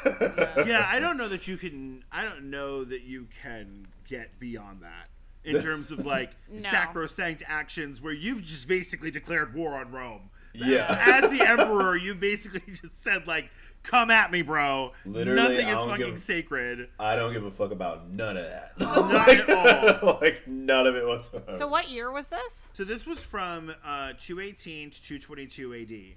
yeah, 0.68 0.88
I 0.90 1.00
don't 1.00 1.18
know 1.18 1.28
that 1.28 1.48
you 1.48 1.58
can. 1.58 2.04
I 2.12 2.24
don't 2.24 2.50
know 2.50 2.84
that 2.86 3.02
you 3.02 3.28
can 3.42 3.88
get 4.08 4.40
beyond 4.40 4.82
that 4.84 5.10
in 5.48 5.62
terms 5.62 5.92
of 5.92 6.06
like 6.06 6.32
No. 6.52 6.70
sacrosanct 6.70 7.44
actions 7.48 8.02
where 8.02 8.14
you've 8.14 8.44
just 8.44 8.68
basically 8.68 9.10
declared 9.12 9.54
war 9.54 9.76
on 9.76 9.92
Rome. 9.92 10.30
Yeah. 10.54 11.22
As 11.22 11.30
the 11.32 11.42
emperor, 11.48 11.96
you 11.96 12.16
basically 12.16 12.62
just 12.82 13.04
said 13.04 13.28
like, 13.28 13.50
"Come 13.84 14.10
at 14.10 14.32
me, 14.32 14.42
bro. 14.42 14.92
Literally, 15.06 15.40
Nothing 15.40 15.68
is 15.68 15.86
fucking 15.86 16.06
give- 16.08 16.20
sacred." 16.20 16.90
I 17.00 17.16
don't 17.16 17.32
give 17.32 17.44
a 17.46 17.52
fuck 17.52 17.72
about 17.72 18.10
none 18.10 18.38
of 18.38 18.46
that. 18.46 18.72
Not 18.80 19.30
at 19.50 20.02
all. 20.04 20.18
like 20.20 20.48
none 20.48 20.88
of 20.88 20.96
it 20.96 21.06
whatsoever. 21.06 21.56
So 21.56 21.68
what 21.68 21.90
year 21.90 22.12
was 22.12 22.28
this? 22.30 22.72
So 22.74 22.84
this 22.84 23.06
was 23.06 23.22
from 23.24 23.70
uh, 23.86 24.14
218 24.18 24.90
to 24.90 25.02
222 25.02 25.74
AD. 25.76 26.16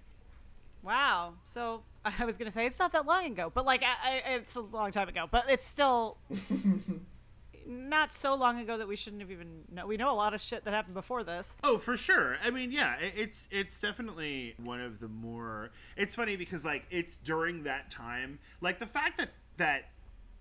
Wow. 0.82 1.34
So 1.44 1.82
I 2.04 2.24
was 2.24 2.38
gonna 2.38 2.50
say 2.50 2.64
it's 2.64 2.78
not 2.78 2.92
that 2.92 3.04
long 3.04 3.26
ago, 3.26 3.52
but 3.52 3.66
like 3.66 3.82
I, 3.82 4.22
I, 4.26 4.34
it's 4.36 4.56
a 4.56 4.62
long 4.62 4.90
time 4.92 5.08
ago. 5.10 5.26
But 5.30 5.44
it's 5.50 5.66
still 5.66 6.16
not 7.70 8.10
so 8.10 8.34
long 8.34 8.58
ago 8.58 8.76
that 8.78 8.88
we 8.88 8.96
shouldn't 8.96 9.22
have 9.22 9.30
even 9.30 9.62
know. 9.72 9.86
We 9.86 9.96
know 9.96 10.12
a 10.12 10.14
lot 10.14 10.34
of 10.34 10.40
shit 10.40 10.64
that 10.64 10.74
happened 10.74 10.94
before 10.94 11.24
this. 11.24 11.56
Oh, 11.64 11.78
for 11.78 11.96
sure. 11.96 12.36
I 12.44 12.50
mean, 12.50 12.70
yeah, 12.72 12.96
it, 12.96 13.14
it's 13.16 13.48
it's 13.50 13.80
definitely 13.80 14.54
one 14.62 14.80
of 14.80 15.00
the 15.00 15.08
more. 15.08 15.70
It's 15.96 16.14
funny 16.14 16.36
because 16.36 16.64
like 16.64 16.84
it's 16.90 17.16
during 17.16 17.62
that 17.64 17.90
time, 17.90 18.38
like 18.60 18.78
the 18.78 18.86
fact 18.86 19.18
that 19.18 19.30
that 19.56 19.90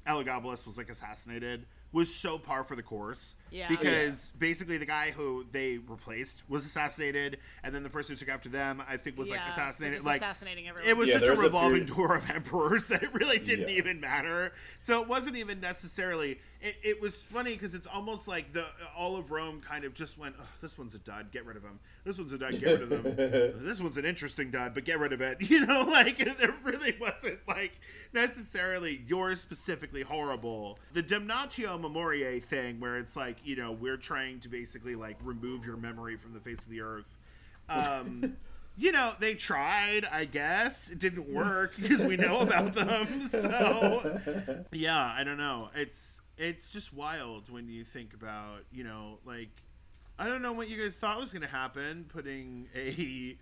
Elagabalus 0.08 0.66
was 0.66 0.78
like 0.78 0.90
assassinated 0.90 1.66
was 1.92 2.14
so 2.14 2.38
par 2.38 2.64
for 2.64 2.76
the 2.76 2.84
course. 2.84 3.36
Yeah. 3.52 3.68
Because 3.68 4.32
oh, 4.34 4.38
basically 4.40 4.78
the 4.78 4.86
guy 4.86 5.12
who 5.12 5.46
they 5.52 5.78
replaced 5.78 6.44
was 6.50 6.66
assassinated, 6.66 7.38
and 7.64 7.74
then 7.74 7.84
the 7.84 7.90
person 7.90 8.16
who 8.16 8.20
took 8.20 8.30
after 8.30 8.50
them, 8.50 8.82
I 8.88 8.98
think, 8.98 9.18
was 9.18 9.30
Yeah, 9.30 9.36
like 9.38 9.50
assassinated. 9.50 10.04
Like 10.04 10.18
assassinating 10.22 10.68
everyone. 10.68 10.90
it 10.90 10.96
was 10.98 11.08
Yeah, 11.08 11.16
such 11.16 11.24
a 11.24 11.26
there 11.28 11.36
was 11.36 11.40
a 11.42 11.48
revolving 11.48 11.72
period- 11.86 11.88
door 11.96 12.16
of 12.16 12.30
emperors 12.30 12.88
that 12.90 13.04
it 13.04 13.14
really 13.14 13.40
didn't 13.40 13.70
Yeah. 13.70 13.76
even 13.76 14.00
matter. 14.00 14.54
So 14.80 15.02
it 15.02 15.08
wasn't 15.08 15.36
even 15.38 15.60
necessarily. 15.60 16.40
It, 16.62 16.76
it 16.84 17.02
was 17.02 17.16
funny 17.16 17.54
because 17.54 17.74
it's 17.74 17.88
almost 17.88 18.28
like 18.28 18.52
the 18.52 18.66
all 18.98 19.16
of 19.16 19.32
Rome 19.32 19.62
kind 19.62 19.86
of 19.86 19.94
just 19.94 20.18
went, 20.18 20.36
"Ugh, 20.38 20.46
"This 20.62 20.78
one's 20.78 20.94
a 20.94 20.98
dud. 21.00 21.32
Get 21.32 21.46
rid 21.46 21.56
of 21.56 21.64
him. 21.64 21.80
This 22.04 22.18
one's 22.18 22.34
a 22.34 22.38
dud. 22.38 22.60
Get 22.60 22.82
rid 22.82 22.82
of 22.82 22.90
them. 22.90 23.04
this 23.66 23.80
one's 23.80 23.96
an 23.98 24.04
interesting 24.06 24.52
dud, 24.52 24.74
but 24.74 24.84
get 24.84 25.00
rid 25.00 25.14
of 25.14 25.22
it." 25.22 25.38
You 25.50 25.66
know, 25.66 25.82
like 25.84 26.18
there 26.38 26.54
really 26.64 26.96
wasn't 27.00 27.40
like 27.48 27.80
necessarily 28.14 29.02
yours 29.08 29.40
specifically 29.42 30.02
horrible. 30.04 30.78
The 30.94 31.02
Damnatio 31.02 31.80
Memoriae 31.80 32.40
thing, 32.42 32.80
where 32.80 32.98
it's 32.98 33.16
like 33.16 33.38
you 33.44 33.56
know 33.56 33.72
we're 33.72 33.98
trying 33.98 34.40
to 34.42 34.50
basically 34.50 34.96
like 34.96 35.18
remove 35.24 35.66
your 35.66 35.78
memory 35.78 36.18
from 36.18 36.34
the 36.34 36.40
face 36.40 36.60
of 36.60 36.70
the 36.70 36.82
earth. 36.82 37.18
Um, 37.70 38.38
you 38.78 38.92
know, 38.92 39.14
they 39.20 39.34
tried, 39.34 40.06
I 40.06 40.26
guess. 40.26 40.90
It 40.90 41.00
didn't 41.00 41.32
work 41.32 41.74
because 41.76 42.04
we 42.04 42.16
know 42.16 42.40
about 42.40 42.74
them. 42.74 43.30
So, 43.30 44.66
yeah, 44.72 45.14
I 45.18 45.24
don't 45.24 45.38
know. 45.38 45.70
It's 45.76 46.22
it's 46.38 46.72
just 46.72 46.94
wild 46.94 47.50
when 47.52 47.68
you 47.68 47.84
think 47.84 48.14
about, 48.14 48.62
you 48.72 48.86
know, 48.86 49.20
like 49.26 49.50
I 50.18 50.28
don't 50.28 50.42
know 50.42 50.54
what 50.54 50.70
you 50.70 50.82
guys 50.82 50.96
thought 50.96 51.20
was 51.20 51.32
going 51.32 51.42
to 51.42 51.48
happen 51.48 52.06
putting 52.08 52.68
a 52.74 53.38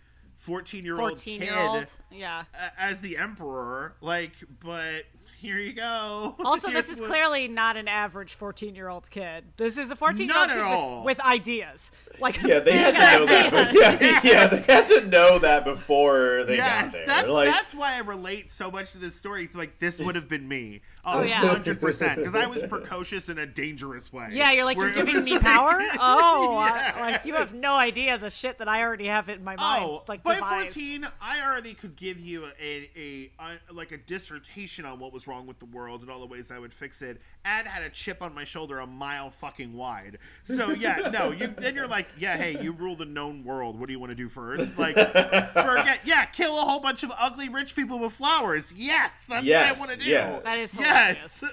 14-year-old 0.45 0.99
Fourteen 0.99 1.39
kid 1.39 1.49
year 1.49 1.57
old. 1.57 1.91
Yeah. 2.11 2.43
as 2.77 3.01
the 3.01 3.17
emperor, 3.17 3.95
like, 4.01 4.33
but 4.59 5.03
here 5.39 5.59
you 5.59 5.73
go. 5.73 6.35
Also, 6.47 6.71
this 6.71 6.89
is 6.89 6.99
what- 6.99 7.09
clearly 7.09 7.47
not 7.47 7.77
an 7.77 7.87
average 7.87 8.33
14 8.33 8.73
year 8.75 8.89
old 8.89 9.09
kid. 9.09 9.43
This 9.57 9.77
is 9.77 9.91
a 9.91 9.95
14 9.95 10.27
year 10.27 10.37
old 10.37 10.49
kid 10.49 11.05
with, 11.05 11.17
with 11.17 11.25
ideas. 11.25 11.91
Like, 12.19 12.41
yeah, 12.41 12.59
they 12.59 12.71
had 12.71 12.93
to 12.95 12.99
know 13.19 13.25
that. 13.27 13.51
But 13.51 13.73
yeah, 14.01 14.19
yeah, 14.23 14.47
they 14.47 14.61
had 14.61 14.87
to 14.87 15.05
know 15.07 15.37
that 15.39 15.63
before 15.65 16.43
they 16.45 16.55
Yes, 16.57 16.85
got 16.85 16.91
there. 16.93 17.05
that's 17.05 17.29
like, 17.29 17.49
that's 17.49 17.73
why 17.75 17.93
I 17.95 17.99
relate 17.99 18.49
so 18.51 18.71
much 18.71 18.93
to 18.93 18.97
this 18.97 19.15
story. 19.15 19.43
It's 19.43 19.53
like 19.55 19.77
this 19.79 19.99
would 19.99 20.15
have 20.15 20.27
been 20.27 20.47
me, 20.47 20.81
Oh, 21.05 21.21
yeah. 21.21 21.35
hundred 21.47 21.79
percent, 21.79 22.17
because 22.17 22.33
I 22.35 22.47
was 22.47 22.63
precocious 22.63 23.29
in 23.29 23.37
a 23.37 23.45
dangerous 23.45 24.11
way. 24.11 24.29
Yeah, 24.31 24.51
you're 24.51 24.65
like, 24.65 24.77
you're 24.77 24.91
giving 24.91 25.15
was 25.15 25.25
me 25.25 25.33
like- 25.33 25.41
power? 25.41 25.79
Oh, 25.99 26.55
I- 26.57 26.67
Yes. 26.67 26.95
like, 26.99 27.25
you 27.25 27.35
have 27.35 27.53
no 27.53 27.75
idea 27.75 28.17
the 28.17 28.29
shit 28.31 28.57
that 28.59 28.67
I 28.67 28.81
already 28.81 29.05
have 29.07 29.29
in 29.29 29.43
my 29.43 29.53
oh, 29.55 29.57
mind. 29.61 29.83
Oh, 29.85 30.03
like, 30.07 30.23
by 30.23 30.35
devised. 30.35 30.73
fourteen, 30.73 31.07
I 31.21 31.41
already 31.45 31.73
could 31.75 31.95
give 31.95 32.19
you 32.19 32.45
a, 32.59 32.89
a, 32.97 33.31
a 33.39 33.73
like 33.73 33.91
a 33.91 33.97
dissertation 33.97 34.85
on 34.85 34.99
what 34.99 35.13
was 35.13 35.26
wrong 35.27 35.45
with 35.45 35.59
the 35.59 35.65
world 35.65 36.01
and 36.01 36.09
all 36.09 36.19
the 36.19 36.25
ways 36.25 36.51
I 36.51 36.57
would 36.59 36.73
fix 36.73 37.01
it, 37.01 37.21
and 37.45 37.67
had 37.67 37.83
a 37.83 37.89
chip 37.89 38.21
on 38.21 38.33
my 38.33 38.43
shoulder 38.43 38.79
a 38.79 38.87
mile 38.87 39.29
fucking 39.29 39.73
wide. 39.73 40.17
So 40.43 40.69
yeah, 40.71 41.09
no, 41.11 41.31
you 41.31 41.53
then 41.57 41.75
you're 41.75 41.87
like, 41.87 42.07
yeah, 42.17 42.37
hey, 42.37 42.57
you 42.61 42.71
rule 42.71 42.95
the 42.95 43.05
known 43.05 43.43
world. 43.43 43.79
What 43.79 43.87
do 43.87 43.93
you 43.93 43.99
want 43.99 44.11
to 44.11 44.15
do 44.15 44.29
first? 44.29 44.77
Like, 44.79 44.95
forget, 44.95 45.99
yeah, 46.05 46.25
kill 46.25 46.57
a 46.57 46.61
whole 46.61 46.79
bunch 46.79 47.03
of 47.03 47.11
ugly 47.17 47.49
rich 47.49 47.75
people 47.75 47.99
with 47.99 48.13
flowers. 48.13 48.71
Yes, 48.75 49.11
that's 49.27 49.45
Yes, 49.45 49.79
what 49.79 49.89
I 49.89 49.91
want 49.91 49.99
to 49.99 50.05
do. 50.05 50.11
yeah. 50.11 50.39
That 50.43 50.57
is 50.59 50.73
Yes. 50.73 51.43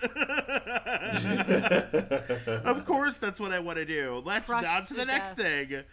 of 2.64 2.84
course, 2.84 3.16
that's 3.16 3.40
what 3.40 3.52
I 3.52 3.58
want 3.58 3.76
to 3.78 3.84
do. 3.84 4.22
Let's 4.24 4.46
Crushed 4.46 4.64
down 4.64 4.82
to 4.82 4.88
to 4.88 4.94
the 4.94 5.04
next 5.04 5.32
thing. 5.34 5.68
the 5.68 5.84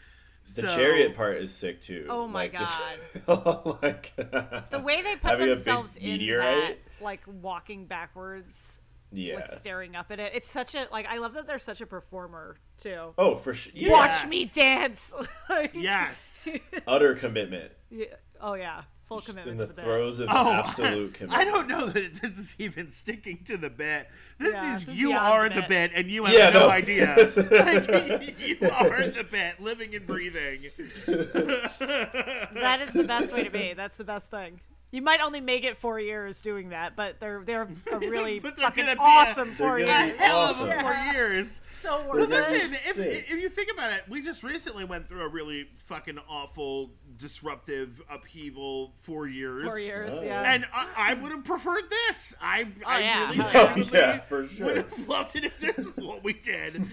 So- 0.45 0.75
chariot 0.75 1.15
part 1.15 1.37
is 1.37 1.53
sick 1.53 1.81
too. 1.81 2.05
Oh 2.09 2.27
my 2.27 2.41
like, 2.43 2.53
just- 2.53 2.81
oh 3.27 3.77
my 3.81 3.95
god. 4.17 4.63
The 4.69 4.79
way 4.79 5.01
they 5.01 5.15
put 5.15 5.31
Having 5.31 5.43
a 5.43 5.47
big 5.47 5.55
themselves 5.55 5.97
in 5.97 6.03
meteorite? 6.17 6.55
that, 6.55 6.77
like, 7.01 7.21
walking 7.25 7.85
backwards 7.85 8.81
Yeah. 9.11 9.35
like 9.35 9.47
staring 9.47 9.95
up 9.95 10.11
at 10.11 10.19
it. 10.19 10.31
It's 10.35 10.49
such 10.49 10.73
a 10.75 10.87
like 10.91 11.05
I 11.07 11.17
love 11.17 11.33
that 11.33 11.45
they're 11.47 11.59
such 11.59 11.81
a 11.81 11.85
performer 11.85 12.57
too. 12.77 13.13
Oh, 13.17 13.35
for 13.35 13.53
sure. 13.53 13.71
Yeah. 13.75 13.91
Watch 13.91 14.25
me 14.27 14.45
dance. 14.45 15.13
Like, 15.49 15.71
Yes. 15.73 16.47
Utter 16.87 17.13
commitment 17.15 17.73
yeah. 17.89 18.05
Oh 18.39 18.53
yeah, 18.53 18.83
full 19.07 19.19
in 19.19 19.25
commitment 19.25 19.57
the 19.57 19.65
to 19.65 19.67
the 19.67 19.73
bit. 19.75 19.83
throes 19.83 20.19
of 20.19 20.29
Oh, 20.31 20.51
absolute 20.53 21.09
I, 21.15 21.17
commitment. 21.17 21.41
I 21.41 21.43
don't 21.43 21.67
know 21.67 21.85
that 21.87 22.21
this 22.21 22.37
is 22.39 22.55
even 22.57 22.89
sticking 22.91 23.43
to 23.45 23.57
the 23.57 23.69
bit. 23.69 24.07
This 24.39 24.53
Yeah, 24.53 24.75
is 24.77 24.85
this 24.85 24.95
you 24.95 25.09
beyond 25.09 25.27
are 25.27 25.49
the 25.49 25.55
the 25.55 25.61
bit. 25.61 25.69
bit, 25.69 25.91
and 25.93 26.07
you 26.07 26.23
have 26.23 26.33
Yeah, 26.33 26.49
no, 26.51 26.61
no. 26.61 26.69
idea. 26.69 27.15
like, 27.17 28.39
you 28.39 28.57
are 28.71 29.07
the 29.09 29.27
bit, 29.29 29.59
living 29.61 29.93
and 29.93 30.07
breathing. 30.07 30.61
That 31.05 32.79
is 32.81 32.93
the 32.93 33.03
best 33.03 33.33
way 33.33 33.43
to 33.43 33.49
be. 33.49 33.73
That's 33.73 33.97
the 33.97 34.03
best 34.05 34.31
thing. 34.31 34.61
You 34.91 35.01
might 35.01 35.21
only 35.21 35.39
make 35.39 35.63
it 35.63 35.77
four 35.77 35.99
years 36.01 36.41
doing 36.41 36.69
that, 36.69 36.95
but 36.97 37.19
they're 37.21 37.41
they're 37.45 37.61
a 37.91 37.97
really 37.99 38.39
But 38.39 38.57
they're 38.57 38.65
fucking 38.65 38.85
gonna 38.85 38.95
be 38.97 39.01
a- 39.01 39.05
awesome 39.05 39.47
they're 39.47 39.55
four 39.55 39.79
gonna 39.79 40.05
years. 40.07 40.11
be 40.11 40.17
Hell 40.17 40.37
Awesome. 40.39 40.69
of 40.69 40.77
a 40.77 40.81
four 40.81 40.93
years. 41.13 41.61
So 41.79 42.07
worth 42.07 42.29
That's 42.29 42.49
it. 42.51 42.53
listen, 42.53 42.73
if, 42.89 42.95
sick. 42.95 43.25
if 43.29 43.39
you 43.41 43.49
think 43.49 43.69
about 43.73 43.91
it, 43.93 44.03
we 44.09 44.21
just 44.21 44.43
recently 44.43 44.83
went 44.83 45.07
through 45.07 45.21
a 45.23 45.27
really 45.29 45.67
fucking 45.87 46.19
awful, 46.29 46.91
disruptive 47.17 48.01
upheaval 48.09 48.93
four 48.97 49.27
years. 49.27 49.65
Four 49.65 49.79
years, 49.79 50.13
Oh. 50.15 50.23
yeah. 50.23 50.53
And 50.53 50.65
I, 50.73 50.87
I 50.95 51.13
would 51.15 51.31
have 51.31 51.43
preferred 51.45 51.85
this. 51.89 52.35
I, 52.41 52.67
I 52.85 52.95
oh, 52.95 52.99
yeah. 52.99 53.29
really 53.31 53.37
Oh, 53.39 53.85
yeah, 53.93 54.21
sure. 54.27 54.49
would 54.59 54.77
have 54.77 55.07
loved 55.07 55.35
it 55.37 55.45
if 55.45 55.59
this 55.59 55.79
is 55.79 55.95
what 55.97 56.23
we 56.23 56.33
did. 56.33 56.85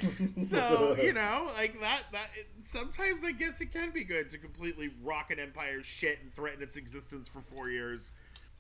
so 0.49 0.97
you 1.03 1.13
know, 1.13 1.51
like 1.57 1.79
that. 1.81 2.05
That 2.13 2.31
it, 2.37 2.47
sometimes 2.63 3.25
I 3.25 3.33
guess 3.33 3.61
it 3.61 3.73
can 3.73 3.91
be 3.91 4.05
good 4.05 4.31
to 4.31 4.39
completely 4.39 4.91
rock 5.03 5.31
an 5.31 5.39
empire's 5.39 5.85
shit 5.87 6.21
and 6.23 6.33
threaten 6.33 6.63
its 6.63 6.77
existence 6.77 7.27
for 7.29 7.41
four 7.43 7.69
years. 7.71 7.88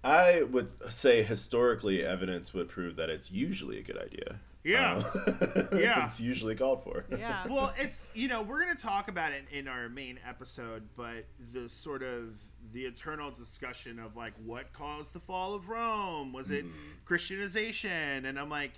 I 0.05 0.43
would 0.45 0.71
say 0.91 1.23
historically, 1.25 2.05
evidence 2.05 2.55
would 2.55 2.69
prove 2.69 2.97
that 2.97 3.11
it's 3.11 3.31
usually 3.33 3.79
a 3.79 3.83
good 3.83 3.99
idea. 3.99 4.41
Yeah. 4.65 5.03
Uh, 5.15 5.65
Yeah. 5.77 6.07
It's 6.07 6.21
usually 6.21 6.55
called 6.55 6.83
for. 6.85 7.05
yeah. 7.11 7.47
well, 7.51 7.73
it's 7.79 8.09
you 8.15 8.29
know 8.29 8.43
we're 8.43 8.61
gonna 8.61 8.75
talk 8.75 9.09
about 9.09 9.33
it 9.33 9.45
in 9.51 9.67
our 9.69 9.89
main 9.89 10.19
episode, 10.29 10.83
but 10.97 11.25
the 11.53 11.69
sort 11.69 12.03
of 12.03 12.35
the 12.73 12.85
eternal 12.85 13.31
discussion 13.31 13.99
of 13.99 14.17
like 14.17 14.35
what 14.45 14.73
caused 14.73 15.13
the 15.15 15.21
fall 15.21 15.55
of 15.55 15.69
Rome 15.69 16.33
was 16.33 16.51
it 16.51 16.65
Christianization, 17.05 18.25
and 18.25 18.39
I'm 18.39 18.51
like, 18.51 18.73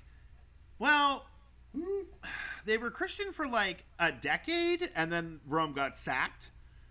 well, 0.79 1.27
they 2.65 2.77
were 2.79 2.91
Christian 2.91 3.33
for 3.33 3.47
like 3.47 3.85
a 3.99 4.11
decade, 4.13 4.91
and 4.95 5.11
then 5.13 5.41
Rome 5.47 5.73
got 5.73 5.97
sacked, 5.97 6.51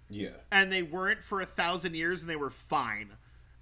Yeah. 0.10 0.30
and 0.52 0.72
they 0.72 0.84
weren't 0.84 1.24
for 1.24 1.41
a 1.41 1.45
thousand 1.45 1.95
years, 1.95 2.22
and 2.22 2.30
they 2.30 2.36
were 2.36 2.50
fine, 2.50 3.12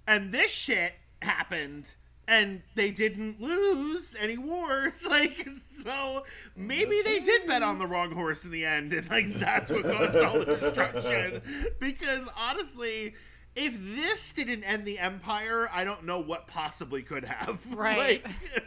and 0.08 0.32
this 0.32 0.50
shit 0.50 0.94
happened. 1.22 1.94
And 2.26 2.60
they 2.74 2.90
didn't 2.90 3.40
lose 3.40 4.14
any 4.20 4.36
wars, 4.36 5.06
like 5.10 5.48
so. 5.70 6.24
Maybe 6.56 7.00
they 7.02 7.20
did 7.20 7.46
bet 7.46 7.62
on 7.62 7.78
the 7.78 7.86
wrong 7.86 8.12
horse 8.12 8.44
in 8.44 8.50
the 8.50 8.66
end, 8.66 8.92
and 8.92 9.08
like 9.08 9.32
that's 9.38 9.70
what 9.70 9.84
caused 9.84 10.16
all 10.16 10.38
the 10.38 10.56
destruction. 10.56 11.40
Because 11.80 12.28
honestly, 12.36 13.14
if 13.56 13.78
this 13.96 14.34
didn't 14.34 14.62
end 14.64 14.84
the 14.84 14.98
empire, 14.98 15.70
I 15.72 15.84
don't 15.84 16.04
know 16.04 16.18
what 16.18 16.48
possibly 16.48 17.02
could 17.02 17.24
have. 17.24 17.64
Right. 17.74 18.22
Like, 18.24 18.64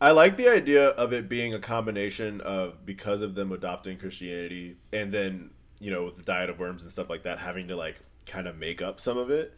I 0.00 0.10
like 0.10 0.36
the 0.36 0.48
idea 0.48 0.88
of 0.88 1.12
it 1.12 1.28
being 1.28 1.54
a 1.54 1.60
combination 1.60 2.40
of 2.40 2.84
because 2.84 3.22
of 3.22 3.36
them 3.36 3.52
adopting 3.52 3.96
Christianity 3.96 4.76
and 4.92 5.12
then, 5.12 5.50
you 5.78 5.92
know, 5.92 6.04
with 6.04 6.16
the 6.16 6.24
diet 6.24 6.50
of 6.50 6.58
worms 6.58 6.82
and 6.82 6.90
stuff 6.90 7.08
like 7.08 7.22
that, 7.22 7.38
having 7.38 7.68
to 7.68 7.76
like 7.76 7.96
kind 8.26 8.46
of 8.46 8.56
make 8.56 8.80
up 8.82 9.00
some 9.00 9.18
of 9.18 9.30
it, 9.30 9.54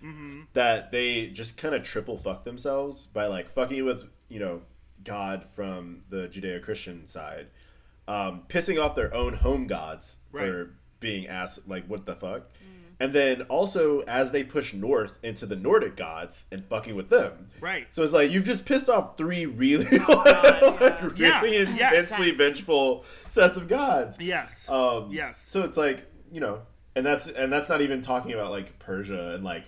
that 0.55 0.90
they 0.92 1.29
just 1.29 1.57
kind 1.57 1.74
of 1.74 1.83
triple 1.85 2.16
fuck 2.18 2.44
themselves 2.44 3.07
by 3.07 3.26
like 3.26 3.48
fucking 3.50 3.85
with, 3.85 4.05
you 4.29 4.40
know, 4.40 4.62
God 5.05 5.44
from 5.55 6.02
the 6.09 6.29
Judeo 6.29 6.61
Christian 6.62 7.07
side, 7.07 7.46
um, 8.09 8.42
pissing 8.48 8.81
off 8.83 8.94
their 8.96 9.12
own 9.14 9.35
home 9.35 9.66
gods 9.66 10.16
for 10.31 10.70
being 11.00 11.26
ass 11.29 11.61
like 11.66 11.87
what 11.87 12.07
the 12.07 12.14
fuck. 12.16 12.42
And 12.98 13.12
then 13.12 13.42
also 13.42 14.00
as 14.00 14.31
they 14.31 14.42
push 14.42 14.72
north 14.72 15.18
into 15.22 15.44
the 15.44 15.55
Nordic 15.55 15.96
gods 15.96 16.46
and 16.50 16.64
fucking 16.64 16.96
with 16.96 17.11
them. 17.11 17.50
Right. 17.61 17.87
So 17.90 18.02
it's 18.02 18.14
like 18.14 18.31
you've 18.31 18.46
just 18.46 18.64
pissed 18.64 18.88
off 18.88 19.18
three 19.18 19.44
really, 19.44 19.98
like, 20.09 21.02
really 21.02 21.16
Yeah, 21.18 21.42
intensely 21.44 22.29
Sense. 22.35 22.38
vengeful 22.38 23.05
sets 23.26 23.59
of 23.59 23.68
gods. 23.68 24.16
yes. 24.18 24.66
Um, 24.70 25.11
Yes. 25.12 25.38
So 25.46 25.62
it's 25.62 25.76
like 25.76 26.07
you 26.33 26.40
know, 26.40 26.62
and 26.97 27.07
that's 27.07 27.29
and 27.29 27.53
that's 27.53 27.69
not 27.69 27.81
even 27.83 28.01
talking 28.01 28.33
about 28.33 28.51
like 28.51 28.79
Persia 28.81 29.35
and 29.35 29.45
like. 29.45 29.65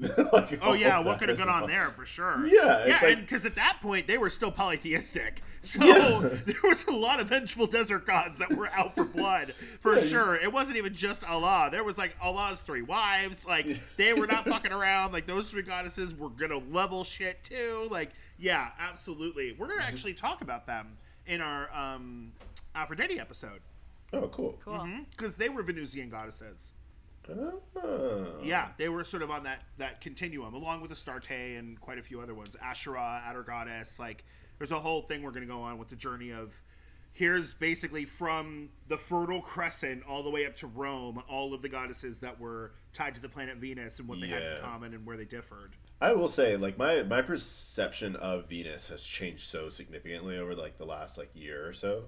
like 0.32 0.58
Oh 0.62 0.72
yeah, 0.72 1.00
what 1.00 1.18
could 1.18 1.28
have 1.28 1.36
gone 1.38 1.50
on 1.50 1.68
there 1.68 1.90
for 1.90 2.06
sure. 2.06 2.46
Yeah, 2.46 2.86
yeah, 2.86 2.98
like- 3.02 3.20
because 3.20 3.44
at 3.44 3.54
that 3.56 3.78
point 3.82 4.06
they 4.06 4.16
were 4.16 4.30
still 4.30 4.50
polytheistic, 4.50 5.42
so 5.60 5.84
Yeah. 5.84 6.20
there 6.46 6.56
was 6.64 6.86
a 6.86 6.92
lot 6.92 7.20
of 7.20 7.28
vengeful 7.28 7.66
desert 7.66 8.06
gods 8.06 8.38
that 8.38 8.50
were 8.56 8.68
out 8.70 8.94
for 8.94 9.04
blood 9.04 9.52
for 9.80 9.98
Yeah, 9.98 10.04
sure. 10.04 10.34
It 10.36 10.50
wasn't 10.50 10.78
even 10.78 10.94
just 10.94 11.22
Allah. 11.24 11.68
There 11.70 11.84
was 11.84 11.98
like 11.98 12.16
Allah's 12.22 12.60
three 12.60 12.80
wives. 12.80 13.44
Like 13.44 13.66
they 13.98 14.14
were 14.14 14.26
not 14.26 14.46
fucking 14.46 14.72
around. 14.72 15.12
Like 15.12 15.26
those 15.26 15.50
three 15.50 15.62
goddesses 15.62 16.14
were 16.14 16.30
gonna 16.30 16.58
level 16.70 17.04
shit 17.04 17.44
too. 17.44 17.86
Like 17.90 18.12
yeah, 18.38 18.70
absolutely. 18.80 19.54
We're 19.58 19.68
gonna 19.68 19.82
actually 19.82 20.14
talk 20.14 20.40
about 20.40 20.66
them 20.66 20.96
in 21.26 21.42
our 21.42 21.70
um, 21.72 22.32
Aphrodite 22.74 23.20
episode 23.20 23.60
Oh, 24.12 24.28
cool. 24.28 24.58
Cool. 24.64 24.74
Mm-hmm. 24.74 25.02
because 25.10 25.36
they 25.36 25.48
were 25.48 25.62
Venusian 25.62 26.10
goddesses. 26.10 26.72
Oh. 27.28 28.40
Yeah, 28.42 28.68
they 28.78 28.88
were 28.88 29.04
sort 29.04 29.22
of 29.22 29.30
on 29.30 29.44
that 29.44 29.64
that 29.78 30.00
continuum, 30.00 30.54
along 30.54 30.80
with 30.80 30.90
Astarte 30.90 31.30
and 31.30 31.80
quite 31.80 31.98
a 31.98 32.02
few 32.02 32.20
other 32.20 32.34
ones. 32.34 32.56
Asherah, 32.60 33.22
Atargatis, 33.26 33.98
like 33.98 34.24
there's 34.58 34.72
a 34.72 34.80
whole 34.80 35.02
thing 35.02 35.22
we're 35.22 35.30
going 35.30 35.46
to 35.46 35.52
go 35.52 35.62
on 35.62 35.78
with 35.78 35.88
the 35.88 35.96
journey 35.96 36.30
of. 36.30 36.52
Here's 37.14 37.52
basically 37.52 38.06
from 38.06 38.70
the 38.88 38.96
Fertile 38.96 39.42
Crescent 39.42 40.02
all 40.08 40.22
the 40.22 40.30
way 40.30 40.46
up 40.46 40.56
to 40.56 40.66
Rome, 40.66 41.22
all 41.28 41.52
of 41.52 41.60
the 41.60 41.68
goddesses 41.68 42.20
that 42.20 42.40
were 42.40 42.72
tied 42.94 43.14
to 43.16 43.20
the 43.20 43.28
planet 43.28 43.58
Venus 43.58 43.98
and 43.98 44.08
what 44.08 44.18
they 44.18 44.28
had 44.28 44.42
in 44.42 44.62
common 44.62 44.94
and 44.94 45.04
where 45.04 45.18
they 45.18 45.26
differed. 45.26 45.76
I 46.00 46.14
will 46.14 46.28
say, 46.28 46.56
like 46.56 46.78
my 46.78 47.02
my 47.02 47.20
perception 47.20 48.16
of 48.16 48.48
Venus 48.48 48.88
has 48.88 49.04
changed 49.04 49.42
so 49.42 49.68
significantly 49.68 50.38
over 50.38 50.54
like 50.54 50.78
the 50.78 50.86
last 50.86 51.18
like 51.18 51.30
year 51.34 51.68
or 51.68 51.74
so. 51.74 52.04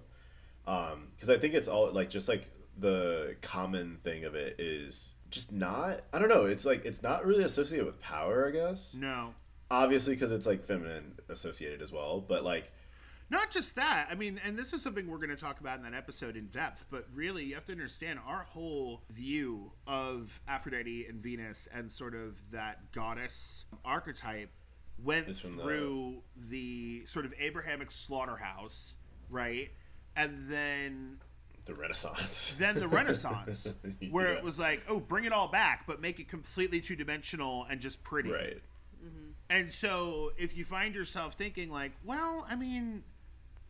Um, 0.67 1.09
because 1.15 1.31
I 1.31 1.39
think 1.39 1.55
it's 1.55 1.69
all 1.69 1.91
like 1.93 2.11
just 2.11 2.29
like 2.29 2.49
the 2.79 3.37
common 3.43 3.97
thing 3.97 4.25
of 4.25 4.35
it 4.35 4.57
is 4.59 5.15
just 5.31 5.53
not. 5.53 6.03
I 6.13 6.19
don't 6.19 6.29
know. 6.29 6.45
It's 6.47 6.65
like 6.65 6.85
it's 6.85 7.03
not 7.03 7.25
really 7.27 7.45
associated 7.45 7.87
with 7.87 8.01
power. 8.01 8.49
I 8.49 8.51
guess 8.51 8.95
No, 8.95 9.35
obviously 9.71 10.15
because 10.15 10.33
it's 10.33 10.47
like 10.47 10.65
feminine 10.65 11.15
associated 11.29 11.83
as 11.83 11.93
well. 11.93 12.21
But 12.21 12.45
like 12.45 12.71
Not 13.31 13.51
just 13.51 13.75
that. 13.77 14.09
I 14.11 14.15
mean, 14.15 14.41
and 14.45 14.57
this 14.57 14.73
is 14.73 14.83
something 14.83 15.07
we're 15.09 15.19
going 15.19 15.31
to 15.31 15.37
talk 15.37 15.61
about 15.61 15.79
in 15.79 15.85
that 15.85 15.95
episode 15.95 16.37
in 16.37 16.47
depth, 16.47 16.85
but 16.91 17.07
really, 17.15 17.45
you 17.45 17.55
have 17.55 17.65
to 17.67 17.73
understand 17.73 18.19
our 18.27 18.45
whole 18.45 19.03
view 19.11 19.73
of 19.87 20.41
Aphrodite 20.47 21.07
and 21.09 21.23
Venus 21.23 21.69
and 21.75 21.91
sort 21.91 22.15
of 22.15 22.41
that 22.53 22.93
goddess 22.93 23.65
archetype 23.85 24.51
went 25.03 25.35
from 25.37 25.57
the- 25.57 25.63
through 25.63 26.23
the... 26.37 27.05
sort 27.07 27.25
of 27.25 27.35
Abrahamic 27.41 27.91
slaughterhouse, 27.91 28.95
right? 29.31 29.71
And 30.17 30.49
then 30.49 31.19
the 31.67 31.75
Renaissance. 31.75 32.55
then 32.59 32.77
the 32.79 32.89
Renaissance, 32.89 33.73
where 34.11 34.33
Yeah. 34.33 34.39
it 34.39 34.45
was 34.45 34.59
like, 34.59 34.83
oh, 34.89 35.01
bring 35.01 35.25
it 35.25 35.33
all 35.33 35.49
back, 35.49 35.87
but 35.87 36.01
make 36.01 36.21
it 36.21 36.29
completely 36.29 36.81
two 36.81 36.97
dimensional 36.97 37.67
and 37.71 37.81
just 37.81 38.03
pretty. 38.05 38.31
right. 38.31 38.61
Mm-hmm. 39.05 39.31
And 39.51 39.73
so 39.73 40.33
if 40.39 40.57
you 40.57 40.65
find 40.65 40.95
yourself 40.95 41.35
thinking 41.35 41.71
like, 41.71 41.93
well, 42.05 42.47
I 42.49 42.55
mean, 42.57 43.03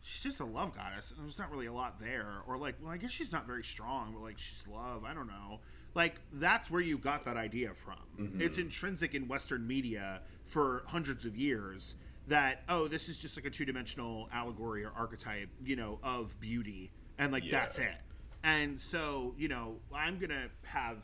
she's 0.01 0.23
just 0.23 0.39
a 0.39 0.45
love 0.45 0.75
goddess, 0.75 1.11
and 1.15 1.25
there's 1.25 1.39
not 1.39 1.51
really 1.51 1.65
a 1.65 1.73
lot 1.73 1.99
there, 1.99 2.41
or 2.47 2.57
like, 2.57 2.75
well, 2.81 2.91
I 2.91 2.97
guess 2.97 3.11
she's 3.11 3.31
not 3.31 3.47
very 3.47 3.63
strong, 3.63 4.13
but 4.13 4.21
like 4.21 4.37
she's 4.39 4.63
love. 4.67 5.03
I 5.03 5.13
don't 5.13 5.27
know. 5.27 5.59
Like 5.93 6.15
that's 6.33 6.69
where 6.69 6.81
you 6.81 6.97
got 6.97 7.23
that 7.25 7.37
idea 7.37 7.71
from. 7.73 7.95
Mm-hmm. 8.19 8.41
It's 8.41 8.57
intrinsic 8.57 9.15
in 9.15 9.27
Western 9.27 9.65
media 9.65 10.21
for 10.45 10.83
hundreds 10.87 11.25
of 11.25 11.35
years 11.37 11.95
that 12.27 12.63
oh, 12.69 12.87
this 12.87 13.09
is 13.09 13.17
just 13.19 13.35
like 13.37 13.45
a 13.45 13.49
two 13.49 13.65
dimensional 13.65 14.27
allegory 14.33 14.83
or 14.83 14.91
archetype, 14.95 15.49
you 15.63 15.75
know, 15.75 15.99
of 16.03 16.39
beauty, 16.39 16.91
and 17.17 17.31
like 17.31 17.43
Yeah. 17.45 17.51
that's 17.51 17.79
it. 17.79 17.95
And 18.43 18.79
so 18.79 19.33
you 19.37 19.47
know, 19.47 19.77
I'm 19.93 20.17
gonna 20.19 20.47
have 20.65 20.97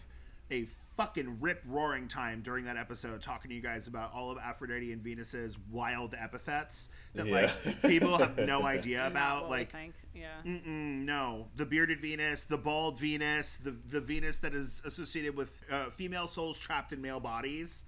a 0.51 0.67
fucking 0.97 1.38
rip 1.39 1.63
roaring 1.65 2.07
time 2.07 2.41
during 2.41 2.65
that 2.65 2.75
episode 2.75 3.21
talking 3.21 3.49
to 3.49 3.55
you 3.55 3.62
guys 3.62 3.88
about 3.88 4.13
all 4.13 4.29
of 4.29 4.38
Aphrodite 4.38 4.91
and 4.91 5.01
Venus's 5.01 5.57
wild 5.71 6.13
epithets 6.13 6.89
that 7.15 7.25
Yeah. 7.25 7.51
like 7.65 7.81
people 7.84 8.17
have 8.17 8.38
no 8.38 8.63
idea 8.65 8.97
Not 8.99 9.12
about. 9.12 9.41
what 9.43 9.51
we 9.51 9.57
Like, 9.60 9.71
think. 9.71 9.95
Yeah. 10.13 10.41
no, 10.43 11.47
the 11.55 11.65
bearded 11.65 12.01
Venus, 12.01 12.43
the 12.43 12.57
bald 12.57 12.99
Venus, 12.99 13.55
the 13.63 13.71
the 13.88 14.01
Venus 14.01 14.39
that 14.39 14.53
is 14.53 14.81
associated 14.86 15.36
with 15.36 15.51
uh, 15.71 15.86
female 15.91 16.27
souls 16.27 16.60
trapped 16.60 16.91
in 16.93 17.01
male 17.01 17.19
bodies. 17.19 17.84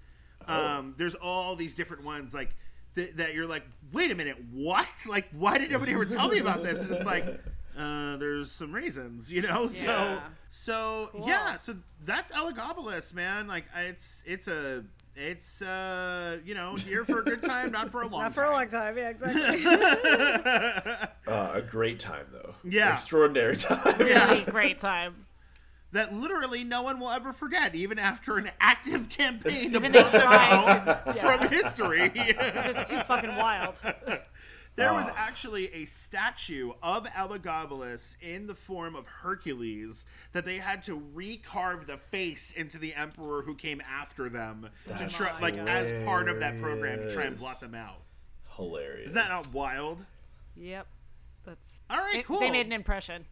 Um, 0.46 0.94
there's 0.98 1.14
all 1.14 1.56
these 1.56 1.74
different 1.74 2.04
ones 2.04 2.34
like 2.34 2.54
th- 2.94 3.12
that. 3.16 3.34
You're 3.34 3.46
like, 3.46 3.64
wait 3.92 4.10
a 4.10 4.14
minute, 4.14 4.36
what? 4.52 4.86
Like, 5.08 5.26
why 5.32 5.58
did 5.58 5.70
nobody 5.70 5.92
ever 5.92 6.04
tell 6.04 6.28
me 6.28 6.38
about 6.38 6.62
this? 6.62 6.82
And 6.84 6.92
it's 6.92 7.04
like, 7.06 7.24
uh, 7.78 8.16
there's 8.16 8.50
some 8.50 8.72
reasons, 8.72 9.30
you 9.32 9.42
know. 9.42 9.68
So 9.68 9.84
Yeah. 9.84 10.20
so 10.52 11.08
Cool. 11.12 11.28
yeah, 11.28 11.56
so 11.56 11.76
that's 12.04 12.32
Elagabalus, 12.32 13.12
man. 13.14 13.46
Like 13.46 13.64
it's 13.76 14.22
it's 14.26 14.48
a 14.48 14.84
it's 15.16 15.62
uh, 15.62 16.38
you 16.44 16.54
know, 16.54 16.74
here 16.74 17.04
for 17.04 17.20
a 17.20 17.22
good 17.24 17.42
time, 17.42 17.70
not 17.70 17.90
for 17.92 18.02
a 18.02 18.06
long 18.08 18.22
Not 18.22 18.34
for 18.34 18.44
a 18.44 18.50
long 18.50 18.68
time. 18.68 18.96
Yeah, 18.98 19.10
exactly. 19.10 19.64
Uh, 21.26 21.52
a 21.54 21.62
great 21.62 21.98
time 22.00 22.26
though. 22.32 22.54
Yeah. 22.64 22.92
Extraordinary 22.92 23.56
time. 23.56 23.98
Really 23.98 24.42
great 24.42 24.78
time. 24.78 25.26
That 25.94 26.12
literally 26.12 26.62
no 26.64 26.82
one 26.82 27.00
will 27.00 27.10
ever 27.10 27.32
forget, 27.32 27.74
even 27.74 27.98
after 27.98 28.36
an 28.36 28.50
active 28.60 29.08
campaign 29.20 29.70
to 29.72 29.76
Even 29.78 29.92
they 29.92 30.00
blot 30.00 30.12
them 30.12 30.20
tried 30.22 30.52
out 30.52 31.06
to- 31.06 31.12
from 31.14 31.48
history. 31.48 32.12
It's 32.14 32.90
too 32.90 33.00
fucking 33.08 33.34
wild. 33.36 33.80
There 34.76 34.92
was 34.92 35.06
Ah. 35.08 35.14
actually 35.16 35.72
a 35.72 35.84
statue 35.84 36.72
of 36.82 37.04
Elagabalus 37.06 38.16
in 38.20 38.48
the 38.48 38.56
form 38.56 38.96
of 38.96 39.06
Hercules 39.06 40.04
that 40.32 40.44
they 40.44 40.58
had 40.58 40.82
to 40.86 41.00
recarve 41.14 41.86
the 41.86 41.96
face 41.96 42.50
into 42.50 42.78
the 42.78 42.92
emperor 42.94 43.42
who 43.42 43.54
came 43.54 43.80
after 43.82 44.28
them 44.28 44.68
to 44.98 45.08
try, 45.08 45.38
like 45.40 45.54
as 45.56 46.04
part 46.04 46.28
of 46.28 46.40
that 46.40 46.60
program 46.60 46.98
to 46.98 47.14
try 47.14 47.22
and 47.22 47.36
blot 47.36 47.60
them 47.60 47.76
out. 47.76 48.00
Hilarious. 48.56 49.10
Isn't 49.10 49.14
that 49.14 49.28
not 49.28 49.54
wild? 49.54 50.04
Yep. 50.56 50.88
That's. 51.46 51.80
All 51.88 51.98
right, 51.98 52.14
They, 52.14 52.22
cool. 52.24 52.40
they 52.40 52.50
made 52.50 52.66
an 52.66 52.72
impression. 52.72 53.26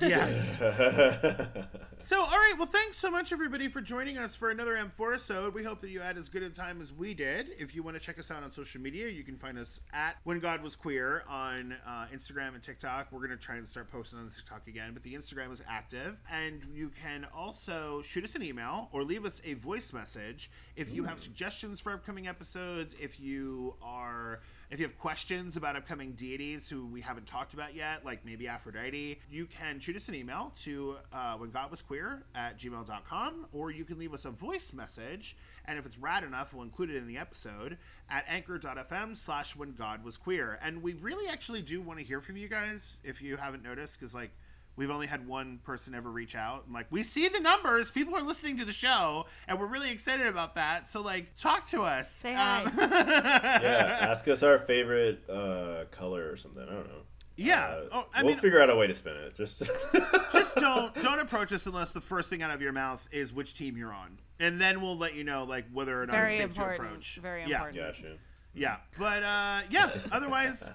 Yes. 0.00 0.56
So, 1.98 2.20
all 2.20 2.26
right. 2.26 2.52
Well, 2.58 2.66
thanks 2.66 2.98
so 2.98 3.10
much, 3.10 3.32
everybody, 3.32 3.68
for 3.68 3.80
joining 3.80 4.18
us 4.18 4.36
for 4.36 4.50
another 4.50 4.74
M4 4.74 5.14
episode. 5.14 5.54
We 5.54 5.64
hope 5.64 5.80
that 5.80 5.88
you 5.88 6.00
had 6.00 6.18
as 6.18 6.28
good 6.28 6.42
a 6.42 6.50
time 6.50 6.82
as 6.82 6.92
we 6.92 7.14
did. 7.14 7.52
If 7.58 7.74
you 7.74 7.82
want 7.82 7.96
to 7.96 8.00
check 8.00 8.18
us 8.18 8.30
out 8.30 8.42
on 8.42 8.52
social 8.52 8.82
media, 8.82 9.08
you 9.08 9.24
can 9.24 9.38
find 9.38 9.58
us 9.58 9.80
at 9.94 10.16
When 10.24 10.38
God 10.38 10.62
Was 10.62 10.76
Queer 10.76 11.24
on 11.26 11.74
uh, 11.86 12.06
Instagram 12.14 12.54
and 12.54 12.62
TikTok. 12.62 13.10
We're 13.10 13.26
going 13.26 13.30
to 13.30 13.36
try 13.38 13.56
and 13.56 13.66
start 13.66 13.90
posting 13.90 14.18
on 14.18 14.30
TikTok 14.30 14.68
again, 14.68 14.90
but 14.92 15.02
the 15.04 15.14
Instagram 15.14 15.50
is 15.50 15.62
active. 15.66 16.18
And 16.30 16.60
you 16.74 16.90
can 17.02 17.26
also 17.34 18.02
shoot 18.02 18.24
us 18.24 18.34
an 18.34 18.42
email 18.42 18.90
or 18.92 19.02
leave 19.02 19.24
us 19.24 19.40
a 19.42 19.54
voice 19.54 19.94
message 19.94 20.50
if 20.76 20.92
you 20.92 21.02
have 21.04 21.22
suggestions 21.22 21.80
for 21.80 21.92
upcoming 21.92 22.28
episodes, 22.28 22.94
if 23.00 23.18
you 23.18 23.74
are 23.82 24.40
if 24.70 24.80
you 24.80 24.86
have 24.86 24.98
questions 24.98 25.56
about 25.56 25.76
upcoming 25.76 26.12
deities 26.12 26.68
who 26.68 26.86
we 26.86 27.00
haven't 27.00 27.26
talked 27.26 27.54
about 27.54 27.74
yet, 27.74 28.04
like 28.04 28.24
maybe 28.24 28.48
Aphrodite, 28.48 29.20
you 29.30 29.46
can 29.46 29.78
shoot 29.78 29.94
us 29.96 30.08
an 30.08 30.14
email 30.14 30.52
to 30.62 30.96
uh, 31.12 31.34
when 31.34 31.50
God 31.50 31.70
was 31.70 31.82
queer 31.82 32.24
at 32.34 32.58
gmail.com, 32.58 33.46
or 33.52 33.70
you 33.70 33.84
can 33.84 33.98
leave 33.98 34.12
us 34.12 34.24
a 34.24 34.30
voice 34.30 34.72
message, 34.72 35.36
and 35.66 35.78
if 35.78 35.86
it's 35.86 35.98
rad 35.98 36.24
enough, 36.24 36.52
we'll 36.52 36.64
include 36.64 36.90
it 36.90 36.96
in 36.96 37.06
the 37.06 37.16
episode 37.18 37.78
at 38.10 38.24
anchor.fm 38.28 39.16
slash 39.16 39.54
when 39.54 39.72
God 39.72 40.04
was 40.04 40.16
queer. 40.16 40.58
And 40.62 40.82
we 40.82 40.94
really 40.94 41.28
actually 41.28 41.62
do 41.62 41.80
want 41.80 41.98
to 41.98 42.04
hear 42.04 42.20
from 42.20 42.36
you 42.36 42.48
guys 42.48 42.98
if 43.04 43.22
you 43.22 43.36
haven't 43.36 43.62
noticed, 43.62 43.98
because 44.00 44.14
like 44.14 44.30
we've 44.76 44.90
only 44.90 45.06
had 45.06 45.26
one 45.26 45.58
person 45.64 45.94
ever 45.94 46.10
reach 46.10 46.34
out 46.34 46.64
and 46.66 46.74
like 46.74 46.86
we 46.90 47.02
see 47.02 47.28
the 47.28 47.40
numbers 47.40 47.90
people 47.90 48.14
are 48.14 48.22
listening 48.22 48.56
to 48.58 48.64
the 48.64 48.72
show 48.72 49.24
and 49.48 49.58
we're 49.58 49.66
really 49.66 49.90
excited 49.90 50.26
about 50.26 50.54
that 50.54 50.88
so 50.88 51.00
like 51.00 51.34
talk 51.36 51.68
to 51.68 51.82
us 51.82 52.10
Say 52.10 52.34
hi. 52.34 52.62
Um, 52.64 52.72
yeah. 52.78 53.98
Ask 54.00 54.28
us 54.28 54.42
our 54.42 54.58
favorite 54.58 55.28
uh, 55.28 55.84
color 55.90 56.30
or 56.30 56.36
something. 56.36 56.62
I 56.62 56.66
don't 56.72 56.86
know. 56.88 57.02
Yeah. 57.36 57.64
Uh, 57.66 57.80
Oh, 57.92 58.06
I 58.14 58.22
we'll 58.22 58.32
mean- 58.32 58.40
figure 58.40 58.60
out 58.62 58.70
a 58.70 58.76
way 58.76 58.86
to 58.86 58.94
spin 58.94 59.14
it. 59.16 59.34
Just. 59.34 59.62
just 60.32 60.56
don't 60.56 60.94
don't 61.02 61.18
approach 61.20 61.52
us 61.52 61.66
unless 61.66 61.92
the 61.92 62.00
first 62.00 62.28
thing 62.30 62.42
out 62.42 62.50
of 62.50 62.60
your 62.62 62.72
mouth 62.72 63.06
is 63.12 63.32
which 63.32 63.54
team 63.54 63.76
you're 63.76 63.92
on, 63.92 64.18
and 64.40 64.60
then 64.60 64.80
we'll 64.80 64.96
let 64.96 65.14
you 65.14 65.24
know 65.24 65.44
like 65.44 65.66
whether 65.72 66.00
or 66.00 66.06
not 66.06 66.12
Very 66.14 66.32
it's 66.32 66.38
safe 66.38 66.50
important. 66.50 66.78
to 66.80 66.86
approach. 66.86 67.18
Very 67.22 67.42
important. 67.42 67.76
yeah, 67.76 67.82
important. 67.88 68.02
Gotcha. 68.10 68.18
Yeah, 68.56 68.76
but 68.98 69.22
uh, 69.22 69.60
yeah. 69.70 69.90
Otherwise, 70.10 70.70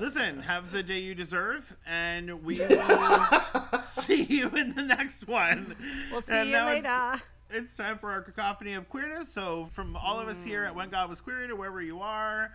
listen. 0.00 0.40
Have 0.40 0.72
the 0.72 0.82
day 0.82 1.00
you 1.00 1.14
deserve, 1.14 1.76
and 1.86 2.42
we 2.42 2.58
will 2.60 3.80
see 3.86 4.22
you 4.22 4.48
in 4.50 4.74
the 4.74 4.82
next 4.82 5.28
one. 5.28 5.76
We'll 6.10 6.22
see 6.22 6.32
And 6.32 6.48
you 6.48 6.52
now 6.56 6.68
it's- 6.72 6.84
later. 6.84 7.22
It's 7.48 7.76
time 7.76 7.96
for 7.98 8.10
our 8.10 8.22
cacophony 8.22 8.74
of 8.74 8.88
queerness. 8.88 9.28
So, 9.32 9.66
from 9.66 9.96
all 9.96 10.18
of 10.18 10.26
us 10.26 10.42
here 10.42 10.64
at 10.64 10.74
When 10.74 10.88
God 10.90 11.08
Was 11.08 11.20
Queer 11.20 11.46
to 11.46 11.54
wherever 11.54 11.80
you 11.80 12.00
are, 12.00 12.50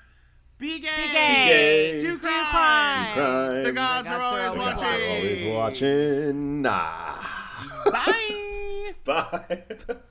be 0.58 0.80
gay, 0.80 0.90
gay. 1.14 2.00
do 2.02 2.18
Do 2.18 2.20
crime. 2.20 2.46
crime. 2.48 3.14
Crime. 3.14 3.64
The 3.64 3.72
gods, 3.72 4.08
The 4.08 4.14
are 4.14 4.20
gods 4.20 4.34
are 4.34 4.58
always 4.58 4.60
always 4.60 4.84
watching. 4.84 5.16
Always 5.16 5.44
watching. 5.44 6.62
Nah. 6.62 7.16
Bye. 7.86 8.94
Bye. 9.06 9.64